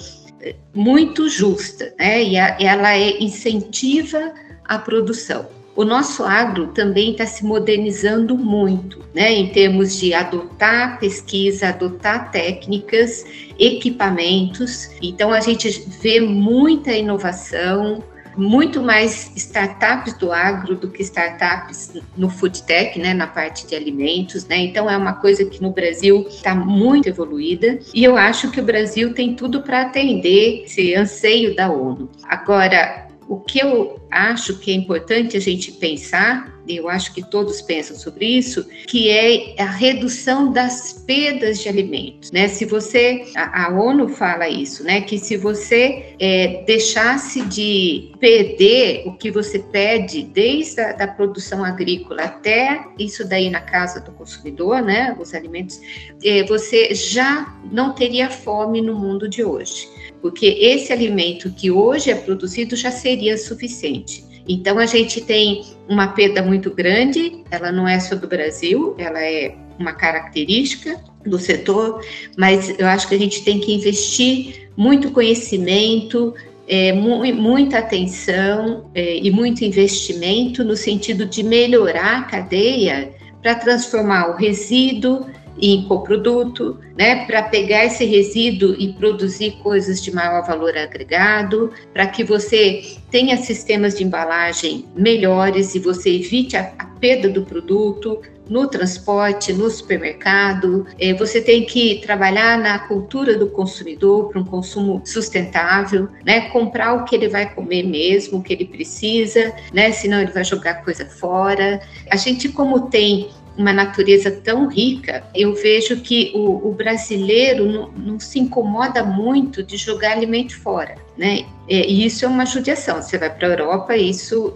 muito 0.74 1.28
justa, 1.28 1.94
né? 1.98 2.22
E 2.22 2.36
a, 2.36 2.56
ela 2.60 2.96
é, 2.96 3.22
incentiva 3.22 4.32
a 4.64 4.78
produção. 4.78 5.46
O 5.74 5.84
nosso 5.84 6.22
agro 6.22 6.66
também 6.68 7.12
está 7.12 7.24
se 7.24 7.46
modernizando 7.46 8.36
muito, 8.36 8.98
né, 9.14 9.32
em 9.32 9.48
termos 9.48 9.98
de 9.98 10.12
adotar 10.12 11.00
pesquisa, 11.00 11.68
adotar 11.68 12.30
técnicas, 12.30 13.24
equipamentos. 13.58 14.90
Então, 15.00 15.32
a 15.32 15.40
gente 15.40 15.70
vê 16.02 16.20
muita 16.20 16.92
inovação, 16.92 18.04
muito 18.36 18.82
mais 18.82 19.30
startups 19.36 20.14
do 20.14 20.32
agro 20.32 20.76
do 20.76 20.88
que 20.88 21.02
startups 21.02 21.92
no 22.16 22.28
food 22.28 22.62
tech, 22.62 22.98
né, 22.98 23.14
na 23.14 23.26
parte 23.26 23.66
de 23.66 23.74
alimentos, 23.74 24.46
né? 24.46 24.56
Então 24.58 24.88
é 24.88 24.96
uma 24.96 25.14
coisa 25.14 25.44
que 25.44 25.62
no 25.62 25.70
Brasil 25.70 26.26
está 26.28 26.54
muito 26.54 27.08
evoluída 27.08 27.78
e 27.94 28.04
eu 28.04 28.16
acho 28.16 28.50
que 28.50 28.60
o 28.60 28.64
Brasil 28.64 29.14
tem 29.14 29.34
tudo 29.34 29.62
para 29.62 29.82
atender 29.82 30.64
esse 30.64 30.94
anseio 30.94 31.54
da 31.54 31.70
ONU. 31.70 32.10
Agora, 32.24 33.01
o 33.28 33.40
que 33.40 33.60
eu 33.60 34.00
acho 34.10 34.58
que 34.58 34.70
é 34.70 34.74
importante 34.74 35.36
a 35.36 35.40
gente 35.40 35.72
pensar, 35.72 36.52
e 36.66 36.76
eu 36.76 36.88
acho 36.88 37.12
que 37.12 37.22
todos 37.22 37.60
pensam 37.60 37.96
sobre 37.96 38.26
isso, 38.26 38.64
que 38.86 39.08
é 39.08 39.60
a 39.60 39.70
redução 39.70 40.52
das 40.52 40.92
perdas 40.92 41.60
de 41.60 41.68
alimentos, 41.68 42.30
né? 42.30 42.46
Se 42.46 42.64
você, 42.64 43.24
a, 43.34 43.66
a 43.66 43.68
ONU 43.70 44.08
fala 44.08 44.48
isso, 44.48 44.84
né? 44.84 45.00
Que 45.00 45.18
se 45.18 45.36
você 45.36 46.14
é, 46.20 46.62
deixasse 46.64 47.42
de 47.46 48.12
perder 48.20 49.02
o 49.06 49.14
que 49.14 49.30
você 49.30 49.58
pede 49.58 50.22
desde 50.22 50.80
a 50.80 50.92
da 50.92 51.08
produção 51.08 51.64
agrícola 51.64 52.22
até 52.22 52.84
isso 52.98 53.26
daí 53.26 53.50
na 53.50 53.60
casa 53.60 54.00
do 54.00 54.12
consumidor, 54.12 54.82
né? 54.82 55.16
Os 55.18 55.34
alimentos, 55.34 55.80
é, 56.22 56.44
você 56.44 56.94
já 56.94 57.58
não 57.72 57.92
teria 57.92 58.30
fome 58.30 58.80
no 58.80 58.94
mundo 58.94 59.28
de 59.28 59.42
hoje 59.42 59.88
porque 60.22 60.46
esse 60.46 60.92
alimento 60.92 61.50
que 61.50 61.70
hoje 61.70 62.10
é 62.10 62.14
produzido 62.14 62.76
já 62.76 62.92
seria 62.92 63.36
suficiente. 63.36 64.24
Então 64.48 64.78
a 64.78 64.86
gente 64.86 65.20
tem 65.20 65.64
uma 65.88 66.08
perda 66.08 66.42
muito 66.42 66.70
grande, 66.70 67.42
ela 67.50 67.70
não 67.70 67.86
é 67.86 67.98
só 68.00 68.14
do 68.14 68.26
Brasil, 68.26 68.94
ela 68.98 69.20
é 69.20 69.54
uma 69.78 69.92
característica 69.92 70.98
do 71.26 71.38
setor, 71.38 72.04
mas 72.36 72.74
eu 72.78 72.86
acho 72.86 73.08
que 73.08 73.14
a 73.14 73.18
gente 73.18 73.42
tem 73.44 73.60
que 73.60 73.74
investir 73.74 74.68
muito 74.76 75.10
conhecimento, 75.10 76.34
é, 76.66 76.92
mu 76.92 77.24
muita 77.34 77.78
atenção 77.78 78.90
é, 78.94 79.18
e 79.18 79.30
muito 79.30 79.64
investimento 79.64 80.64
no 80.64 80.76
sentido 80.76 81.26
de 81.26 81.42
melhorar 81.42 82.18
a 82.18 82.22
cadeia 82.22 83.12
para 83.42 83.54
transformar 83.56 84.30
o 84.30 84.36
resíduo 84.36 85.26
em 85.60 85.84
coproduto, 85.84 86.78
né, 86.96 87.24
para 87.26 87.42
pegar 87.42 87.84
esse 87.84 88.04
resíduo 88.04 88.74
e 88.78 88.92
produzir 88.92 89.52
coisas 89.62 90.02
de 90.02 90.14
maior 90.14 90.46
valor 90.46 90.76
agregado, 90.76 91.70
para 91.92 92.06
que 92.06 92.24
você 92.24 92.82
tenha 93.10 93.36
sistemas 93.36 93.96
de 93.96 94.04
embalagem 94.04 94.86
melhores 94.94 95.74
e 95.74 95.78
você 95.78 96.16
evite 96.16 96.56
a, 96.56 96.72
a 96.78 96.86
perda 96.86 97.28
do 97.28 97.42
produto 97.42 98.20
no 98.48 98.66
transporte, 98.66 99.52
no 99.52 99.70
supermercado. 99.70 100.86
É, 100.98 101.14
você 101.14 101.40
tem 101.40 101.64
que 101.64 102.00
trabalhar 102.04 102.58
na 102.58 102.78
cultura 102.80 103.36
do 103.36 103.46
consumidor 103.46 104.28
para 104.28 104.40
um 104.40 104.44
consumo 104.44 105.00
sustentável, 105.04 106.08
né? 106.24 106.50
Comprar 106.50 106.94
o 106.94 107.04
que 107.04 107.14
ele 107.14 107.28
vai 107.28 107.52
comer 107.54 107.82
mesmo, 107.84 108.38
o 108.38 108.42
que 108.42 108.52
ele 108.52 108.66
precisa, 108.66 109.54
né? 109.72 109.90
Senão 109.92 110.20
ele 110.20 110.32
vai 110.32 110.44
jogar 110.44 110.84
coisa 110.84 111.06
fora. 111.06 111.80
A 112.10 112.16
gente, 112.16 112.48
como 112.48 112.88
tem 112.90 113.30
uma 113.56 113.72
natureza 113.72 114.30
tão 114.30 114.68
rica, 114.68 115.24
eu 115.34 115.54
vejo 115.54 116.00
que 116.00 116.32
o, 116.34 116.68
o 116.68 116.72
brasileiro 116.72 117.66
não, 117.66 117.92
não, 117.92 118.20
se 118.20 118.38
incomoda 118.38 119.04
muito 119.04 119.62
de 119.62 119.76
jogar 119.76 120.12
alimento 120.12 120.58
fora, 120.58 120.94
né? 121.16 121.44
E 121.68 122.04
isso 122.04 122.24
é 122.24 122.28
uma 122.28 122.46
judiação. 122.46 123.00
Você 123.00 123.18
vai 123.18 123.30
para 123.30 123.48
a 123.48 123.50
Europa, 123.50 123.96
isso 123.96 124.54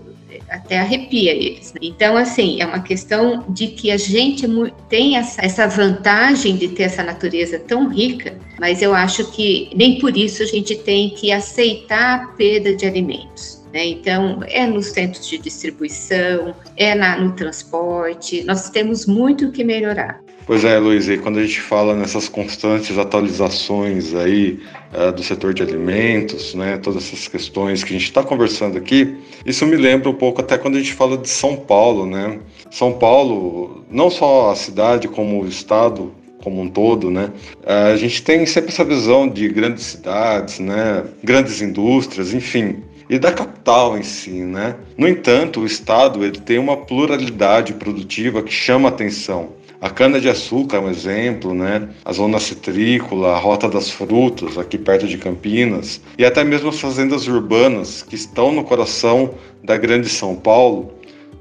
até 0.48 0.78
arrepia 0.78 1.32
eles. 1.32 1.72
Né? 1.72 1.80
Então, 1.82 2.16
assim, 2.16 2.60
é 2.60 2.66
uma 2.66 2.80
questão 2.80 3.44
de 3.48 3.68
que 3.68 3.90
a 3.90 3.96
gente 3.96 4.46
tem 4.88 5.16
essa, 5.16 5.44
essa 5.44 5.66
vantagem 5.66 6.56
de 6.56 6.68
ter 6.68 6.84
essa 6.84 7.02
natureza 7.02 7.58
tão 7.58 7.88
rica, 7.88 8.38
mas 8.58 8.82
eu 8.82 8.94
acho 8.94 9.30
que 9.32 9.70
nem 9.74 9.98
por 9.98 10.16
isso 10.16 10.42
a 10.42 10.46
gente 10.46 10.76
tem 10.76 11.10
que 11.10 11.32
aceitar 11.32 12.14
a 12.14 12.26
perda 12.28 12.74
de 12.74 12.86
alimentos. 12.86 13.64
Né? 13.76 13.88
Então, 13.88 14.40
é 14.48 14.66
nos 14.66 14.86
centros 14.86 15.28
de 15.28 15.36
distribuição, 15.36 16.54
é 16.78 16.94
na, 16.94 17.18
no 17.18 17.32
transporte, 17.32 18.42
nós 18.44 18.70
temos 18.70 19.04
muito 19.04 19.52
que 19.52 19.62
melhorar. 19.62 20.18
Pois 20.46 20.64
é, 20.64 20.78
Luiz, 20.78 21.10
e 21.10 21.18
quando 21.18 21.40
a 21.40 21.42
gente 21.42 21.60
fala 21.60 21.94
nessas 21.94 22.26
constantes 22.26 22.96
atualizações 22.96 24.14
aí 24.14 24.60
uh, 24.94 25.12
do 25.12 25.22
setor 25.22 25.52
de 25.52 25.62
alimentos, 25.62 26.54
né, 26.54 26.78
todas 26.78 27.04
essas 27.04 27.28
questões 27.28 27.84
que 27.84 27.90
a 27.90 27.98
gente 27.98 28.06
está 28.06 28.22
conversando 28.22 28.78
aqui, 28.78 29.14
isso 29.44 29.66
me 29.66 29.76
lembra 29.76 30.08
um 30.08 30.14
pouco 30.14 30.40
até 30.40 30.56
quando 30.56 30.76
a 30.76 30.78
gente 30.78 30.94
fala 30.94 31.18
de 31.18 31.28
São 31.28 31.54
Paulo, 31.54 32.06
né? 32.06 32.38
São 32.70 32.94
Paulo, 32.94 33.84
não 33.90 34.08
só 34.08 34.52
a 34.52 34.56
cidade 34.56 35.06
como 35.06 35.42
o 35.42 35.46
estado 35.46 36.14
como 36.42 36.62
um 36.62 36.68
todo, 36.68 37.10
né? 37.10 37.30
Uh, 37.58 37.92
a 37.92 37.96
gente 37.96 38.22
tem 38.22 38.46
sempre 38.46 38.70
essa 38.70 38.84
visão 38.84 39.28
de 39.28 39.46
grandes 39.48 39.84
cidades, 39.84 40.60
né? 40.60 41.04
Grandes 41.22 41.60
indústrias, 41.60 42.32
enfim 42.32 42.85
e 43.08 43.18
da 43.18 43.32
capital 43.32 43.96
em 43.96 44.02
si, 44.02 44.30
né? 44.30 44.76
No 44.96 45.08
entanto, 45.08 45.60
o 45.60 45.66
estado 45.66 46.24
ele 46.24 46.40
tem 46.40 46.58
uma 46.58 46.76
pluralidade 46.76 47.74
produtiva 47.74 48.42
que 48.42 48.52
chama 48.52 48.88
atenção. 48.88 49.50
A 49.80 49.90
cana-de-açúcar 49.90 50.78
é 50.78 50.80
um 50.80 50.90
exemplo, 50.90 51.52
né? 51.54 51.88
A 52.04 52.12
zona 52.12 52.40
citrícola, 52.40 53.34
a 53.34 53.38
rota 53.38 53.68
das 53.68 53.90
frutas, 53.90 54.56
aqui 54.56 54.78
perto 54.78 55.06
de 55.06 55.18
Campinas, 55.18 56.00
e 56.18 56.24
até 56.24 56.42
mesmo 56.42 56.70
as 56.70 56.80
fazendas 56.80 57.28
urbanas 57.28 58.02
que 58.02 58.14
estão 58.14 58.52
no 58.52 58.64
coração 58.64 59.34
da 59.62 59.76
grande 59.76 60.08
São 60.08 60.34
Paulo, 60.34 60.92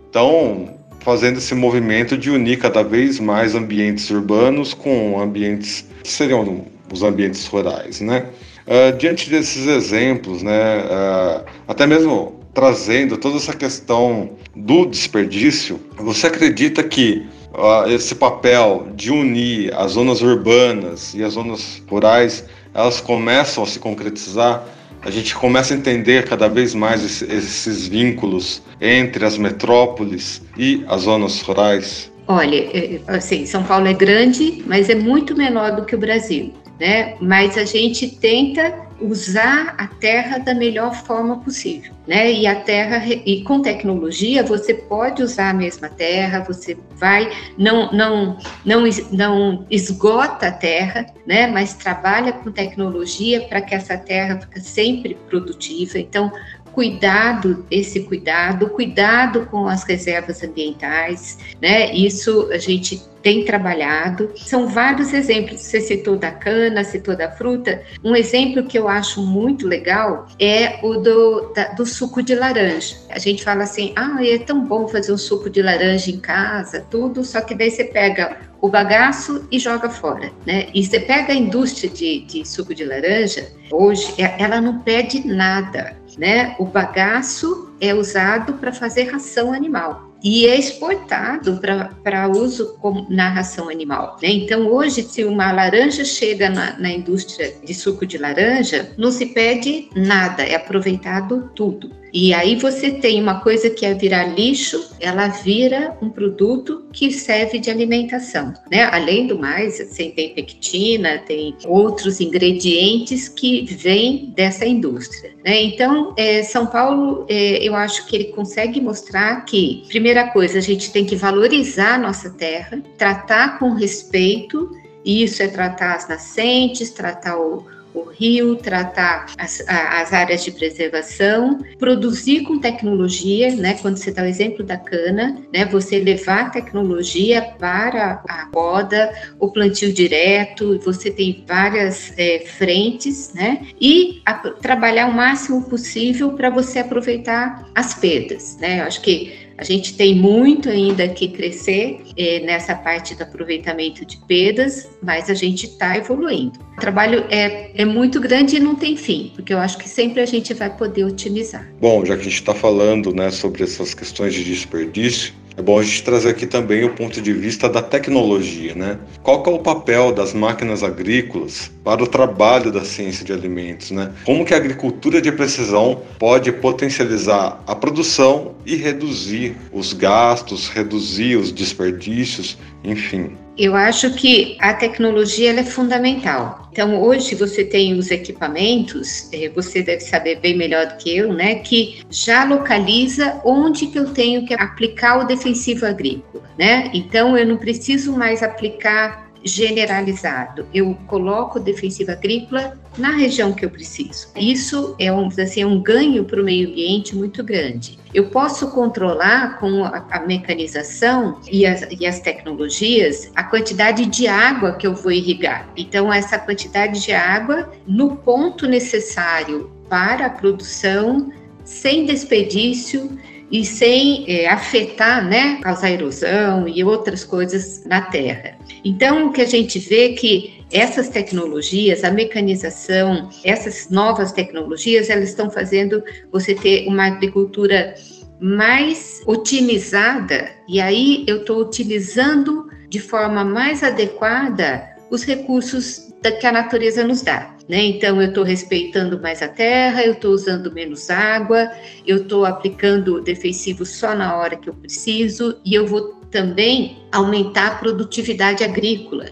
estão 0.06 0.76
fazendo 1.00 1.38
esse 1.38 1.56
movimento 1.56 2.18
de 2.18 2.30
unir 2.30 2.58
cada 2.58 2.84
vez 2.84 3.20
mais 3.20 3.56
ambientes 3.56 4.10
urbanos 4.10 4.74
com 4.74 5.20
ambientes 5.20 5.88
que 6.04 6.12
seriam 6.12 6.66
os 6.92 7.04
ambientes 7.04 7.46
rurais, 7.48 8.02
né? 8.02 8.26
Uh, 8.68 8.98
diante 8.98 9.30
desses 9.30 9.68
exemplos, 9.68 10.42
né, 10.42 10.80
uh, 10.86 11.46
até 11.68 11.86
mesmo 11.86 12.40
trazendo 12.52 13.16
toda 13.16 13.38
essa 13.38 13.54
questão 13.54 14.32
do 14.56 14.86
desperdício, 14.86 15.80
você 15.98 16.28
acredita 16.28 16.82
que 16.82 17.28
uh, 17.54 17.88
esse 17.88 18.16
papel 18.16 18.88
de 18.96 19.12
unir 19.12 19.72
as 19.76 19.92
zonas 19.92 20.22
urbanas 20.22 21.14
e 21.14 21.24
as 21.24 21.34
zonas 21.34 21.84
rurais, 21.88 22.46
elas 22.74 23.00
começam 23.00 23.64
a 23.64 23.68
se 23.68 23.78
concretizar? 23.78 24.66
A 25.04 25.12
gente 25.12 25.36
começa 25.36 25.76
a 25.76 25.78
entender 25.78 26.26
cada 26.26 26.48
vez 26.48 26.74
mais 26.74 27.22
esses 27.22 27.88
vínculos 27.88 28.64
entre 28.82 29.24
as 29.24 29.38
metrópoles 29.38 30.42
e 30.58 30.84
as 30.88 31.02
zonas 31.02 31.40
rurais? 31.42 32.12
Olha, 32.28 32.56
é, 32.56 33.00
assim, 33.08 33.46
São 33.46 33.64
Paulo 33.64 33.88
é 33.88 33.94
grande, 33.94 34.64
mas 34.66 34.90
é 34.90 34.96
muito 34.96 35.38
menor 35.38 35.76
do 35.76 35.86
que 35.86 35.94
o 35.94 36.00
Brasil 36.00 36.52
né? 36.80 37.16
Mas 37.20 37.58
a 37.58 37.66
gente 37.66 38.08
tenta 38.08 38.86
usar 39.00 39.76
a 39.78 39.88
terra 39.88 40.38
da 40.38 40.54
melhor 40.54 40.96
forma 40.96 41.40
possível, 41.42 41.94
né? 42.08 42.32
E 42.32 42.48
a 42.48 42.56
terra 42.56 43.04
e 43.06 43.44
com 43.44 43.62
tecnologia 43.62 44.42
você 44.42 44.74
pode 44.74 45.22
usar 45.22 45.50
a 45.50 45.54
mesma 45.54 45.90
terra, 45.90 46.46
você 46.48 46.78
vai 46.96 47.30
não 47.58 47.92
não 47.92 48.38
não 48.64 48.84
não 49.12 49.66
esgota 49.70 50.48
a 50.48 50.52
terra, 50.52 51.06
né? 51.26 51.48
Mas 51.48 51.74
trabalha 51.74 52.32
com 52.32 52.52
tecnologia 52.52 53.42
para 53.42 53.62
que 53.62 53.76
essa 53.76 53.98
terra 53.98 54.40
fique 54.40 54.62
sempre 54.62 55.16
produtiva. 55.30 56.00
Então 56.00 56.32
cuidado, 56.76 57.66
esse 57.72 58.02
cuidado, 58.02 58.70
cuidado 58.70 59.46
com 59.46 59.66
as 59.66 59.86
reservas 59.86 60.44
ambientais, 60.44 61.40
né? 61.62 61.96
Isso 61.96 62.50
a 62.52 62.58
gente 62.58 63.02
tem 63.24 63.46
trabalhado. 63.46 64.30
São 64.36 64.68
vários 64.68 65.14
exemplos. 65.14 65.62
Você 65.62 65.80
citou 65.80 66.18
da 66.18 66.32
cana, 66.32 66.84
citou 66.84 67.16
da 67.16 67.32
fruta. 67.32 67.82
Um 68.04 68.14
exemplo 68.14 68.66
que 68.66 68.78
eu 68.78 68.90
acho 68.90 69.26
muito 69.26 69.68
legal 69.68 70.28
é 70.38 70.80
o 70.86 70.96
do, 70.96 71.54
da, 71.54 71.70
do 71.70 71.86
suco 71.86 72.22
de 72.22 72.36
laranja. 72.36 72.98
A 73.10 73.18
gente 73.18 73.42
fala 73.42 73.64
assim, 73.64 73.94
ah, 73.96 74.18
é 74.22 74.38
tão 74.38 74.64
bom 74.66 74.86
fazer 74.88 75.14
um 75.14 75.18
suco 75.18 75.50
de 75.50 75.62
laranja 75.62 76.12
em 76.12 76.20
casa, 76.20 76.86
tudo, 76.92 77.24
só 77.24 77.40
que 77.40 77.56
daí 77.56 77.72
você 77.72 77.86
pega 77.86 78.38
o 78.66 78.70
bagaço 78.70 79.48
e 79.52 79.60
joga 79.60 79.90
fora, 79.90 80.32
né? 80.46 80.68
E 80.74 80.84
você 80.84 81.00
pega 81.00 81.34
a 81.34 81.36
indústria 81.36 81.90
de, 81.90 82.22
de 82.22 82.46
suco 82.46 82.74
de 82.74 82.84
laranja, 82.84 83.48
hoje, 83.72 84.14
é, 84.18 84.42
ela 84.42 84.60
não 84.60 84.80
pede 84.80 85.26
nada 85.26 85.96
né? 86.18 86.56
O 86.60 86.66
bagaço 86.66 87.74
é 87.80 87.94
usado 87.94 88.54
para 88.54 88.72
fazer 88.72 89.04
ração 89.12 89.54
animal 89.54 90.14
e 90.24 90.48
é 90.48 90.58
exportado 90.58 91.60
para 92.04 92.28
uso 92.30 92.76
como, 92.80 93.06
na 93.10 93.30
ração 93.30 93.70
animal. 93.70 94.18
Né? 94.22 94.30
Então, 94.30 94.68
hoje, 94.68 95.04
se 95.04 95.24
uma 95.24 95.52
laranja 95.52 96.04
chega 96.04 96.50
na, 96.50 96.78
na, 96.80 96.90
indústria 96.90 97.54
de 97.64 97.74
suco 97.74 98.06
de 98.06 98.18
laranja, 98.18 98.92
não 98.98 99.12
se 99.12 99.28
pede 99.28 99.90
nada, 99.96 100.44
é 100.44 100.56
aproveitado 100.56 101.52
tudo. 101.54 101.92
E 102.16 102.34
aí 102.34 102.56
você 102.56 102.92
tem 102.92 103.22
uma 103.22 103.42
coisa 103.42 103.70
que 103.70 103.86
é 103.86 103.94
virar 103.94 104.24
lixo, 104.24 104.90
ela 105.02 105.28
vira 105.28 105.98
um 106.02 106.10
produto 106.10 106.86
que 106.94 107.12
serve 107.12 107.60
de 107.60 107.70
alimentação, 107.70 108.54
né? 108.72 108.86
Além 108.86 109.28
do 109.28 109.38
mais, 109.38 109.82
assim, 109.82 110.12
tem 110.12 110.34
pectina, 110.34 111.18
tem 111.18 111.58
outros 111.66 112.22
ingredientes 112.22 113.28
que 113.28 113.66
vêm 113.66 114.32
dessa 114.34 114.66
indústria, 114.66 115.34
né? 115.44 115.62
Então, 115.62 116.14
é, 116.16 116.42
São 116.42 116.68
Paulo, 116.68 117.26
é, 117.28 117.58
eu 117.62 117.76
acho 117.76 118.08
que 118.08 118.16
ele 118.16 118.26
consegue 118.32 118.80
mostrar 118.80 119.44
que, 119.44 119.84
primeira 119.90 120.30
coisa, 120.30 120.60
a 120.60 120.62
gente 120.62 120.94
tem 120.94 121.04
que 121.04 121.18
valorizar 121.18 121.96
a 121.96 122.00
nossa 122.00 122.30
terra, 122.30 122.82
tratar 122.98 123.60
com 123.60 123.74
respeito, 123.74 124.72
e 125.04 125.22
isso 125.22 125.44
é 125.44 125.50
tratar 125.50 125.96
as 125.96 126.08
nascentes, 126.08 126.92
tratar 126.92 127.38
o, 127.38 127.66
o 127.96 128.04
rio, 128.10 128.56
tratar 128.56 129.28
as, 129.38 129.64
as 129.68 130.14
áreas 130.14 130.44
de 130.44 130.52
preservação, 130.52 131.60
produzir 131.80 132.42
com 132.42 132.60
tecnologia, 132.60 133.56
né? 133.56 133.78
Quando 133.82 133.98
você 133.98 134.12
dá 134.12 134.24
o 134.24 134.26
exemplo 134.26 134.64
da 134.64 134.78
cana, 134.78 135.42
né? 135.54 135.66
Você 135.66 136.00
levar 136.00 136.52
tecnologia 136.52 137.42
para 137.58 138.22
a 138.28 138.46
poda, 138.52 139.12
o 139.40 139.50
plantio 139.50 139.94
direto, 139.94 140.80
você 140.84 141.10
tem 141.10 141.44
várias 141.48 142.14
é, 142.18 142.40
frentes, 142.46 143.34
né? 143.34 143.68
E 143.80 144.22
a, 144.26 144.34
trabalhar 144.34 145.08
o 145.08 145.14
máximo 145.14 145.64
possível 145.64 146.34
para 146.34 146.50
você 146.50 146.80
aproveitar 146.80 147.70
as 147.74 147.94
perdas, 147.94 148.58
né? 148.58 148.82
Eu 148.82 148.84
acho 148.86 149.02
que 149.02 149.45
a 149.58 149.64
gente 149.64 149.96
tem 149.96 150.14
muito 150.16 150.70
ainda 150.70 151.08
que 151.08 151.30
crescer 151.30 152.02
é, 152.18 152.40
nessa 152.42 152.76
parte 152.76 153.16
do 153.16 153.24
aproveitamento 153.24 154.06
de 154.06 154.18
perdas, 154.18 154.90
mas 155.02 155.30
a 155.30 155.34
gente 155.34 155.66
está 155.66 155.98
evoluindo. 155.98 156.60
O 156.78 156.82
trabalho 156.82 157.26
é, 157.30 157.72
é 157.74 157.86
muito 157.86 158.20
grande 158.20 158.58
e 158.58 158.60
não 158.60 158.76
tem 158.76 158.98
fim, 158.98 159.32
porque 159.34 159.54
eu 159.54 159.60
acho 159.60 159.78
que 159.78 159.88
sempre 159.88 160.20
a 160.20 160.26
gente 160.26 160.54
vai 160.54 160.76
poder 160.76 161.06
otimizar. 161.06 161.68
Bom, 161.80 162.04
já 162.06 162.16
que 162.16 162.22
a 162.22 162.26
gente 162.26 162.34
está 162.34 162.54
falando 162.54 163.14
né, 163.14 163.32
sobre 163.32 163.64
essas 163.64 163.94
questões 163.94 164.34
de 164.34 164.44
desperdício, 164.44 165.34
é 165.58 165.62
bom 165.62 165.80
a 165.80 165.84
gente 165.84 166.04
trazer 166.04 166.30
aqui 166.30 166.46
também 166.46 166.84
o 166.84 166.94
ponto 166.94 167.22
de 167.22 167.32
vista 167.32 167.70
da 167.70 167.82
tecnologia, 167.82 168.76
né? 168.76 169.00
Qual 169.24 169.44
é 169.46 169.50
o 169.50 169.60
papel 169.60 170.12
das 170.12 170.34
máquinas 170.34 170.84
agrícolas 170.84 171.72
para 171.84 172.04
o 172.04 172.08
trabalho 172.08 172.72
da 172.72 172.84
ciência 172.84 173.24
de 173.24 173.32
alimentos, 173.32 173.92
né? 173.92 174.12
Como 174.26 174.44
que 174.44 174.54
a 174.54 174.58
agricultura 174.58 175.22
de 175.22 175.32
precisão 175.32 176.02
pode 176.20 176.52
potencializar 176.52 177.64
a 177.66 177.76
produção 177.76 178.56
e 178.66 178.76
reduzir 178.76 179.56
os 179.72 179.94
gastos, 179.94 180.68
reduzir 180.68 181.38
os 181.38 181.52
desperdícios, 181.52 182.58
enfim. 182.84 183.38
Eu 183.58 183.74
acho 183.74 184.14
que 184.14 184.58
a 184.60 184.74
tecnologia 184.74 185.52
é 185.52 185.64
fundamental. 185.64 186.68
Então, 186.72 187.02
hoje 187.02 187.36
você 187.36 187.64
tem 187.64 187.98
os 187.98 188.12
equipamentos, 188.12 189.30
eh, 189.32 189.50
você 189.50 189.82
deve 189.82 190.02
saber 190.02 190.42
bem 190.42 190.58
melhor 190.58 190.88
do 190.88 190.98
que 190.98 191.16
eu, 191.16 191.32
né, 191.32 191.56
que 191.56 192.04
já 192.10 192.44
localiza 192.44 193.40
onde 193.46 193.88
que 193.88 193.98
eu 193.98 194.14
tenho 194.14 194.46
que 194.46 194.54
aplicar 194.54 195.20
o 195.20 195.24
defensivo 195.24 195.86
agrícola, 195.86 196.44
né? 196.60 196.92
Então, 196.94 197.38
eu 197.38 197.46
não 197.46 197.56
preciso 197.56 198.12
mais 198.12 198.44
aplicar 198.44 199.26
generalizado. 199.42 200.68
Eu 200.74 200.98
coloco 201.08 201.60
defensiva 201.60 202.14
agrícola 202.14 202.78
na 202.98 203.12
região 203.12 203.54
que 203.54 203.64
eu 203.64 203.70
preciso. 203.70 204.28
Isso 204.36 204.96
é 205.00 205.14
um, 205.14 205.28
assim, 205.28 205.64
um 205.64 205.82
ganho 205.82 206.26
para 206.26 206.42
o 206.42 206.44
meio 206.44 206.68
ambiente 206.68 207.16
muito 207.16 207.44
grande. 207.44 207.98
Eu 208.16 208.30
posso 208.30 208.72
controlar 208.72 209.60
com 209.60 209.84
a, 209.84 210.24
mecanização 210.26 211.42
e 211.52 211.66
as, 211.66 211.86
e 212.00 212.06
as 212.06 212.22
tecnologias 212.22 213.30
a 213.36 213.44
quantidade 213.44 214.06
de 214.06 214.26
água 214.26 214.72
que 214.72 214.88
eu 214.88 214.96
vou 214.96 215.12
irrigar. 215.12 215.68
Então, 215.76 216.14
essa 216.14 216.40
quantidade 216.40 217.04
de 217.04 217.12
água 217.12 217.70
no 217.86 218.16
ponto 218.16 218.68
necessário 218.68 219.70
para 219.90 220.28
a 220.28 220.30
produção, 220.30 221.30
sem 221.66 222.06
desperdício 222.06 223.20
e 223.52 223.66
sem 223.66 224.24
é, 224.30 224.48
afetar, 224.48 225.28
né, 225.28 225.60
causar 225.62 225.92
erosão 225.92 226.70
e 226.70 226.86
outras 226.86 227.26
coisas 227.26 227.84
na 227.86 228.00
terra. 228.00 228.58
Então, 228.86 229.28
o 229.28 229.34
que 229.34 229.42
a 229.42 229.46
gente 229.46 229.78
vê 229.78 230.14
é 230.14 230.14
que 230.14 230.55
essas 230.76 231.08
tecnologias, 231.08 232.04
a 232.04 232.12
mecanização, 232.12 233.30
essas 233.46 233.90
novas 233.90 234.34
tecnologias, 234.34 235.10
elas 235.10 235.30
estão 235.30 235.50
fazendo 235.50 236.04
você 236.30 236.54
ter 236.54 236.86
uma 236.86 237.06
agricultura 237.06 237.96
mais 238.42 239.22
otimizada, 239.26 240.50
e 240.68 240.82
aí 240.82 241.24
eu 241.28 241.38
estou 241.38 241.62
utilizando 241.62 242.70
de 242.90 243.00
forma 243.00 243.46
mais 243.46 243.84
adequada 243.84 244.86
os 245.10 245.24
recursos 245.24 246.14
que 246.42 246.46
a 246.46 246.52
natureza 246.52 247.06
nos 247.08 247.22
dá. 247.22 247.56
Né? 247.70 247.84
Então, 247.86 248.22
eu 248.22 248.28
estou 248.28 248.44
respeitando 248.44 249.22
mais 249.22 249.42
a 249.42 249.48
terra, 249.48 250.04
eu 250.04 250.12
estou 250.12 250.32
usando 250.32 250.74
menos 250.74 251.10
água, 251.10 251.72
eu 252.06 252.18
estou 252.18 252.46
aplicando 252.46 253.22
defensivo 253.22 253.86
só 253.86 254.14
na 254.14 254.36
hora 254.36 254.58
que 254.58 254.70
eu 254.70 254.74
preciso 254.74 255.58
e 255.64 255.74
eu 255.74 255.88
vou 255.88 256.16
também 256.30 256.98
aumentar 257.12 257.68
a 257.68 257.76
produtividade 257.76 258.64
agrícola. 258.64 259.26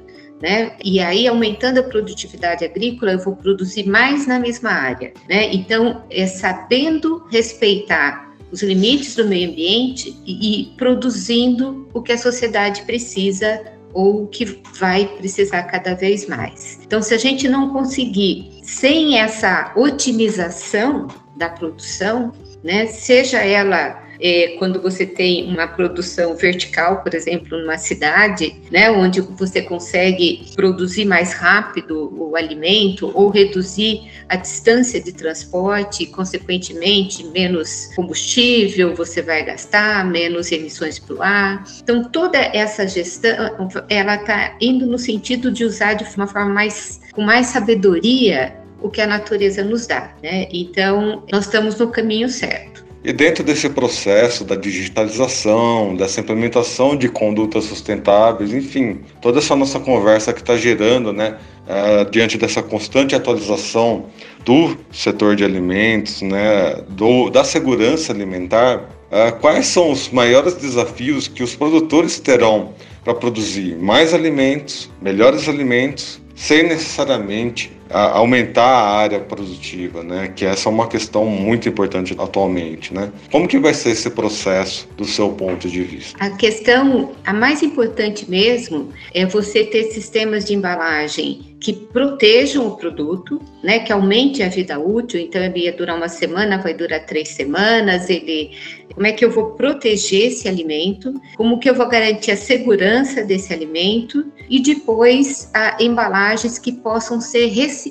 Né? 0.43 0.73
E 0.83 0.99
aí, 0.99 1.25
aumentando 1.25 1.79
a 1.79 1.83
produtividade 1.83 2.65
agrícola, 2.65 3.13
eu 3.13 3.19
vou 3.19 3.33
produzir 3.33 3.87
mais 3.87 4.27
na 4.27 4.37
mesma 4.37 4.71
área. 4.71 5.13
Né? 5.29 5.53
Então, 5.53 6.03
é 6.09 6.27
sabendo 6.27 7.25
respeitar 7.31 8.29
os 8.51 8.61
limites 8.61 9.15
do 9.15 9.25
meio 9.25 9.49
ambiente 9.49 10.13
e, 10.25 10.63
e 10.63 10.65
produzindo 10.75 11.87
o 11.93 12.01
que 12.01 12.11
a 12.11 12.17
sociedade 12.17 12.81
precisa 12.81 13.63
ou 13.93 14.27
que 14.27 14.61
vai 14.77 15.05
precisar 15.15 15.63
cada 15.63 15.93
vez 15.93 16.27
mais. 16.27 16.77
Então, 16.85 17.01
se 17.01 17.13
a 17.13 17.17
gente 17.17 17.47
não 17.47 17.69
conseguir, 17.69 18.51
sem 18.63 19.17
essa 19.17 19.71
otimização 19.77 21.07
da 21.37 21.47
produção, 21.47 22.33
né, 22.61 22.87
seja 22.87 23.37
ela 23.37 24.02
é, 24.23 24.55
quando 24.57 24.81
você 24.81 25.05
tem 25.05 25.51
uma 25.51 25.67
produção 25.67 26.33
vertical, 26.33 27.03
por 27.03 27.13
exemplo, 27.13 27.57
numa 27.57 27.77
cidade, 27.77 28.55
né, 28.71 28.89
onde 28.89 29.19
você 29.19 29.61
consegue 29.61 30.45
produzir 30.55 31.03
mais 31.03 31.33
rápido 31.33 32.09
o 32.17 32.37
alimento 32.37 33.11
ou 33.13 33.27
reduzir 33.27 34.09
a 34.29 34.37
distância 34.37 35.01
de 35.01 35.11
transporte, 35.11 36.05
consequentemente, 36.05 37.25
menos 37.25 37.89
combustível 37.97 38.95
você 38.95 39.21
vai 39.21 39.43
gastar, 39.43 40.05
menos 40.05 40.49
emissões 40.53 40.97
para 40.97 41.15
o 41.15 41.21
ar. 41.21 41.63
Então, 41.83 42.05
toda 42.05 42.37
essa 42.37 42.87
gestão, 42.87 43.67
ela 43.89 44.15
está 44.15 44.55
indo 44.61 44.85
no 44.85 44.97
sentido 44.97 45.51
de 45.51 45.65
usar 45.65 45.95
de 45.95 46.05
uma 46.15 46.27
forma 46.27 46.53
mais, 46.53 47.01
com 47.11 47.21
mais 47.21 47.47
sabedoria 47.47 48.55
o 48.81 48.89
que 48.89 49.01
a 49.01 49.07
natureza 49.07 49.63
nos 49.63 49.87
dá, 49.87 50.13
né? 50.21 50.47
Então, 50.51 51.23
nós 51.31 51.45
estamos 51.45 51.77
no 51.77 51.87
caminho 51.87 52.29
certo. 52.29 52.82
E 53.05 53.11
dentro 53.11 53.43
desse 53.43 53.67
processo 53.67 54.45
da 54.45 54.55
digitalização, 54.55 55.93
dessa 55.93 56.21
implementação 56.21 56.95
de 56.95 57.09
condutas 57.09 57.65
sustentáveis, 57.65 58.53
enfim, 58.53 59.01
toda 59.19 59.39
essa 59.39 59.57
nossa 59.57 59.77
conversa 59.77 60.31
que 60.31 60.39
está 60.39 60.55
gerando, 60.55 61.11
né, 61.11 61.37
uh, 61.67 62.09
diante 62.09 62.37
dessa 62.37 62.63
constante 62.63 63.13
atualização 63.13 64.05
do 64.45 64.77
setor 64.89 65.35
de 65.35 65.43
alimentos, 65.43 66.21
né, 66.21 66.81
do, 66.87 67.29
da 67.29 67.43
segurança 67.43 68.13
alimentar, 68.13 68.77
uh, 69.11 69.37
quais 69.41 69.67
são 69.67 69.91
os 69.91 70.09
maiores 70.09 70.53
desafios 70.53 71.27
que 71.27 71.43
os 71.43 71.57
produtores 71.57 72.21
terão 72.21 72.73
para 73.03 73.13
produzir 73.13 73.75
mais 73.75 74.13
alimentos, 74.13 74.89
melhores 75.01 75.49
alimentos, 75.49 76.21
sem 76.35 76.63
necessariamente 76.63 77.69
aumentar 77.93 78.63
a 78.63 78.97
área 78.97 79.19
produtiva, 79.19 80.03
né? 80.03 80.31
Que 80.35 80.45
essa 80.45 80.69
é 80.69 80.71
uma 80.71 80.87
questão 80.87 81.25
muito 81.25 81.69
importante 81.69 82.15
atualmente, 82.17 82.93
né? 82.93 83.11
Como 83.31 83.47
que 83.47 83.59
vai 83.59 83.73
ser 83.73 83.91
esse 83.91 84.09
processo 84.09 84.87
do 84.97 85.05
seu 85.05 85.29
ponto 85.29 85.67
de 85.67 85.83
vista? 85.83 86.17
A 86.23 86.29
questão, 86.31 87.11
a 87.25 87.33
mais 87.33 87.61
importante 87.61 88.29
mesmo, 88.29 88.89
é 89.13 89.25
você 89.25 89.63
ter 89.63 89.83
sistemas 89.91 90.45
de 90.45 90.53
embalagem 90.53 91.53
que 91.63 91.71
protejam 91.71 92.67
o 92.67 92.75
produto, 92.75 93.41
né, 93.63 93.79
que 93.79 93.93
aumente 93.93 94.43
a 94.43 94.49
vida 94.49 94.77
útil. 94.77 95.21
Então, 95.21 95.41
ele 95.41 95.61
ia 95.61 95.71
durar 95.71 95.95
uma 95.95 96.09
semana, 96.09 96.61
vai 96.61 96.73
durar 96.73 97.05
três 97.05 97.29
semanas. 97.29 98.09
Ele, 98.09 98.51
como 98.93 99.07
é 99.07 99.13
que 99.13 99.23
eu 99.23 99.31
vou 99.31 99.51
proteger 99.51 100.27
esse 100.27 100.47
alimento? 100.49 101.13
Como 101.37 101.57
que 101.59 101.69
eu 101.69 101.73
vou 101.73 101.87
garantir 101.87 102.31
a 102.31 102.37
segurança 102.37 103.23
desse 103.23 103.53
alimento? 103.53 104.25
E 104.49 104.61
depois, 104.61 105.49
a, 105.53 105.77
embalagens 105.81 106.59
que 106.59 106.73
possam 106.73 107.21
ser 107.21 107.45
recicladas. 107.45 107.82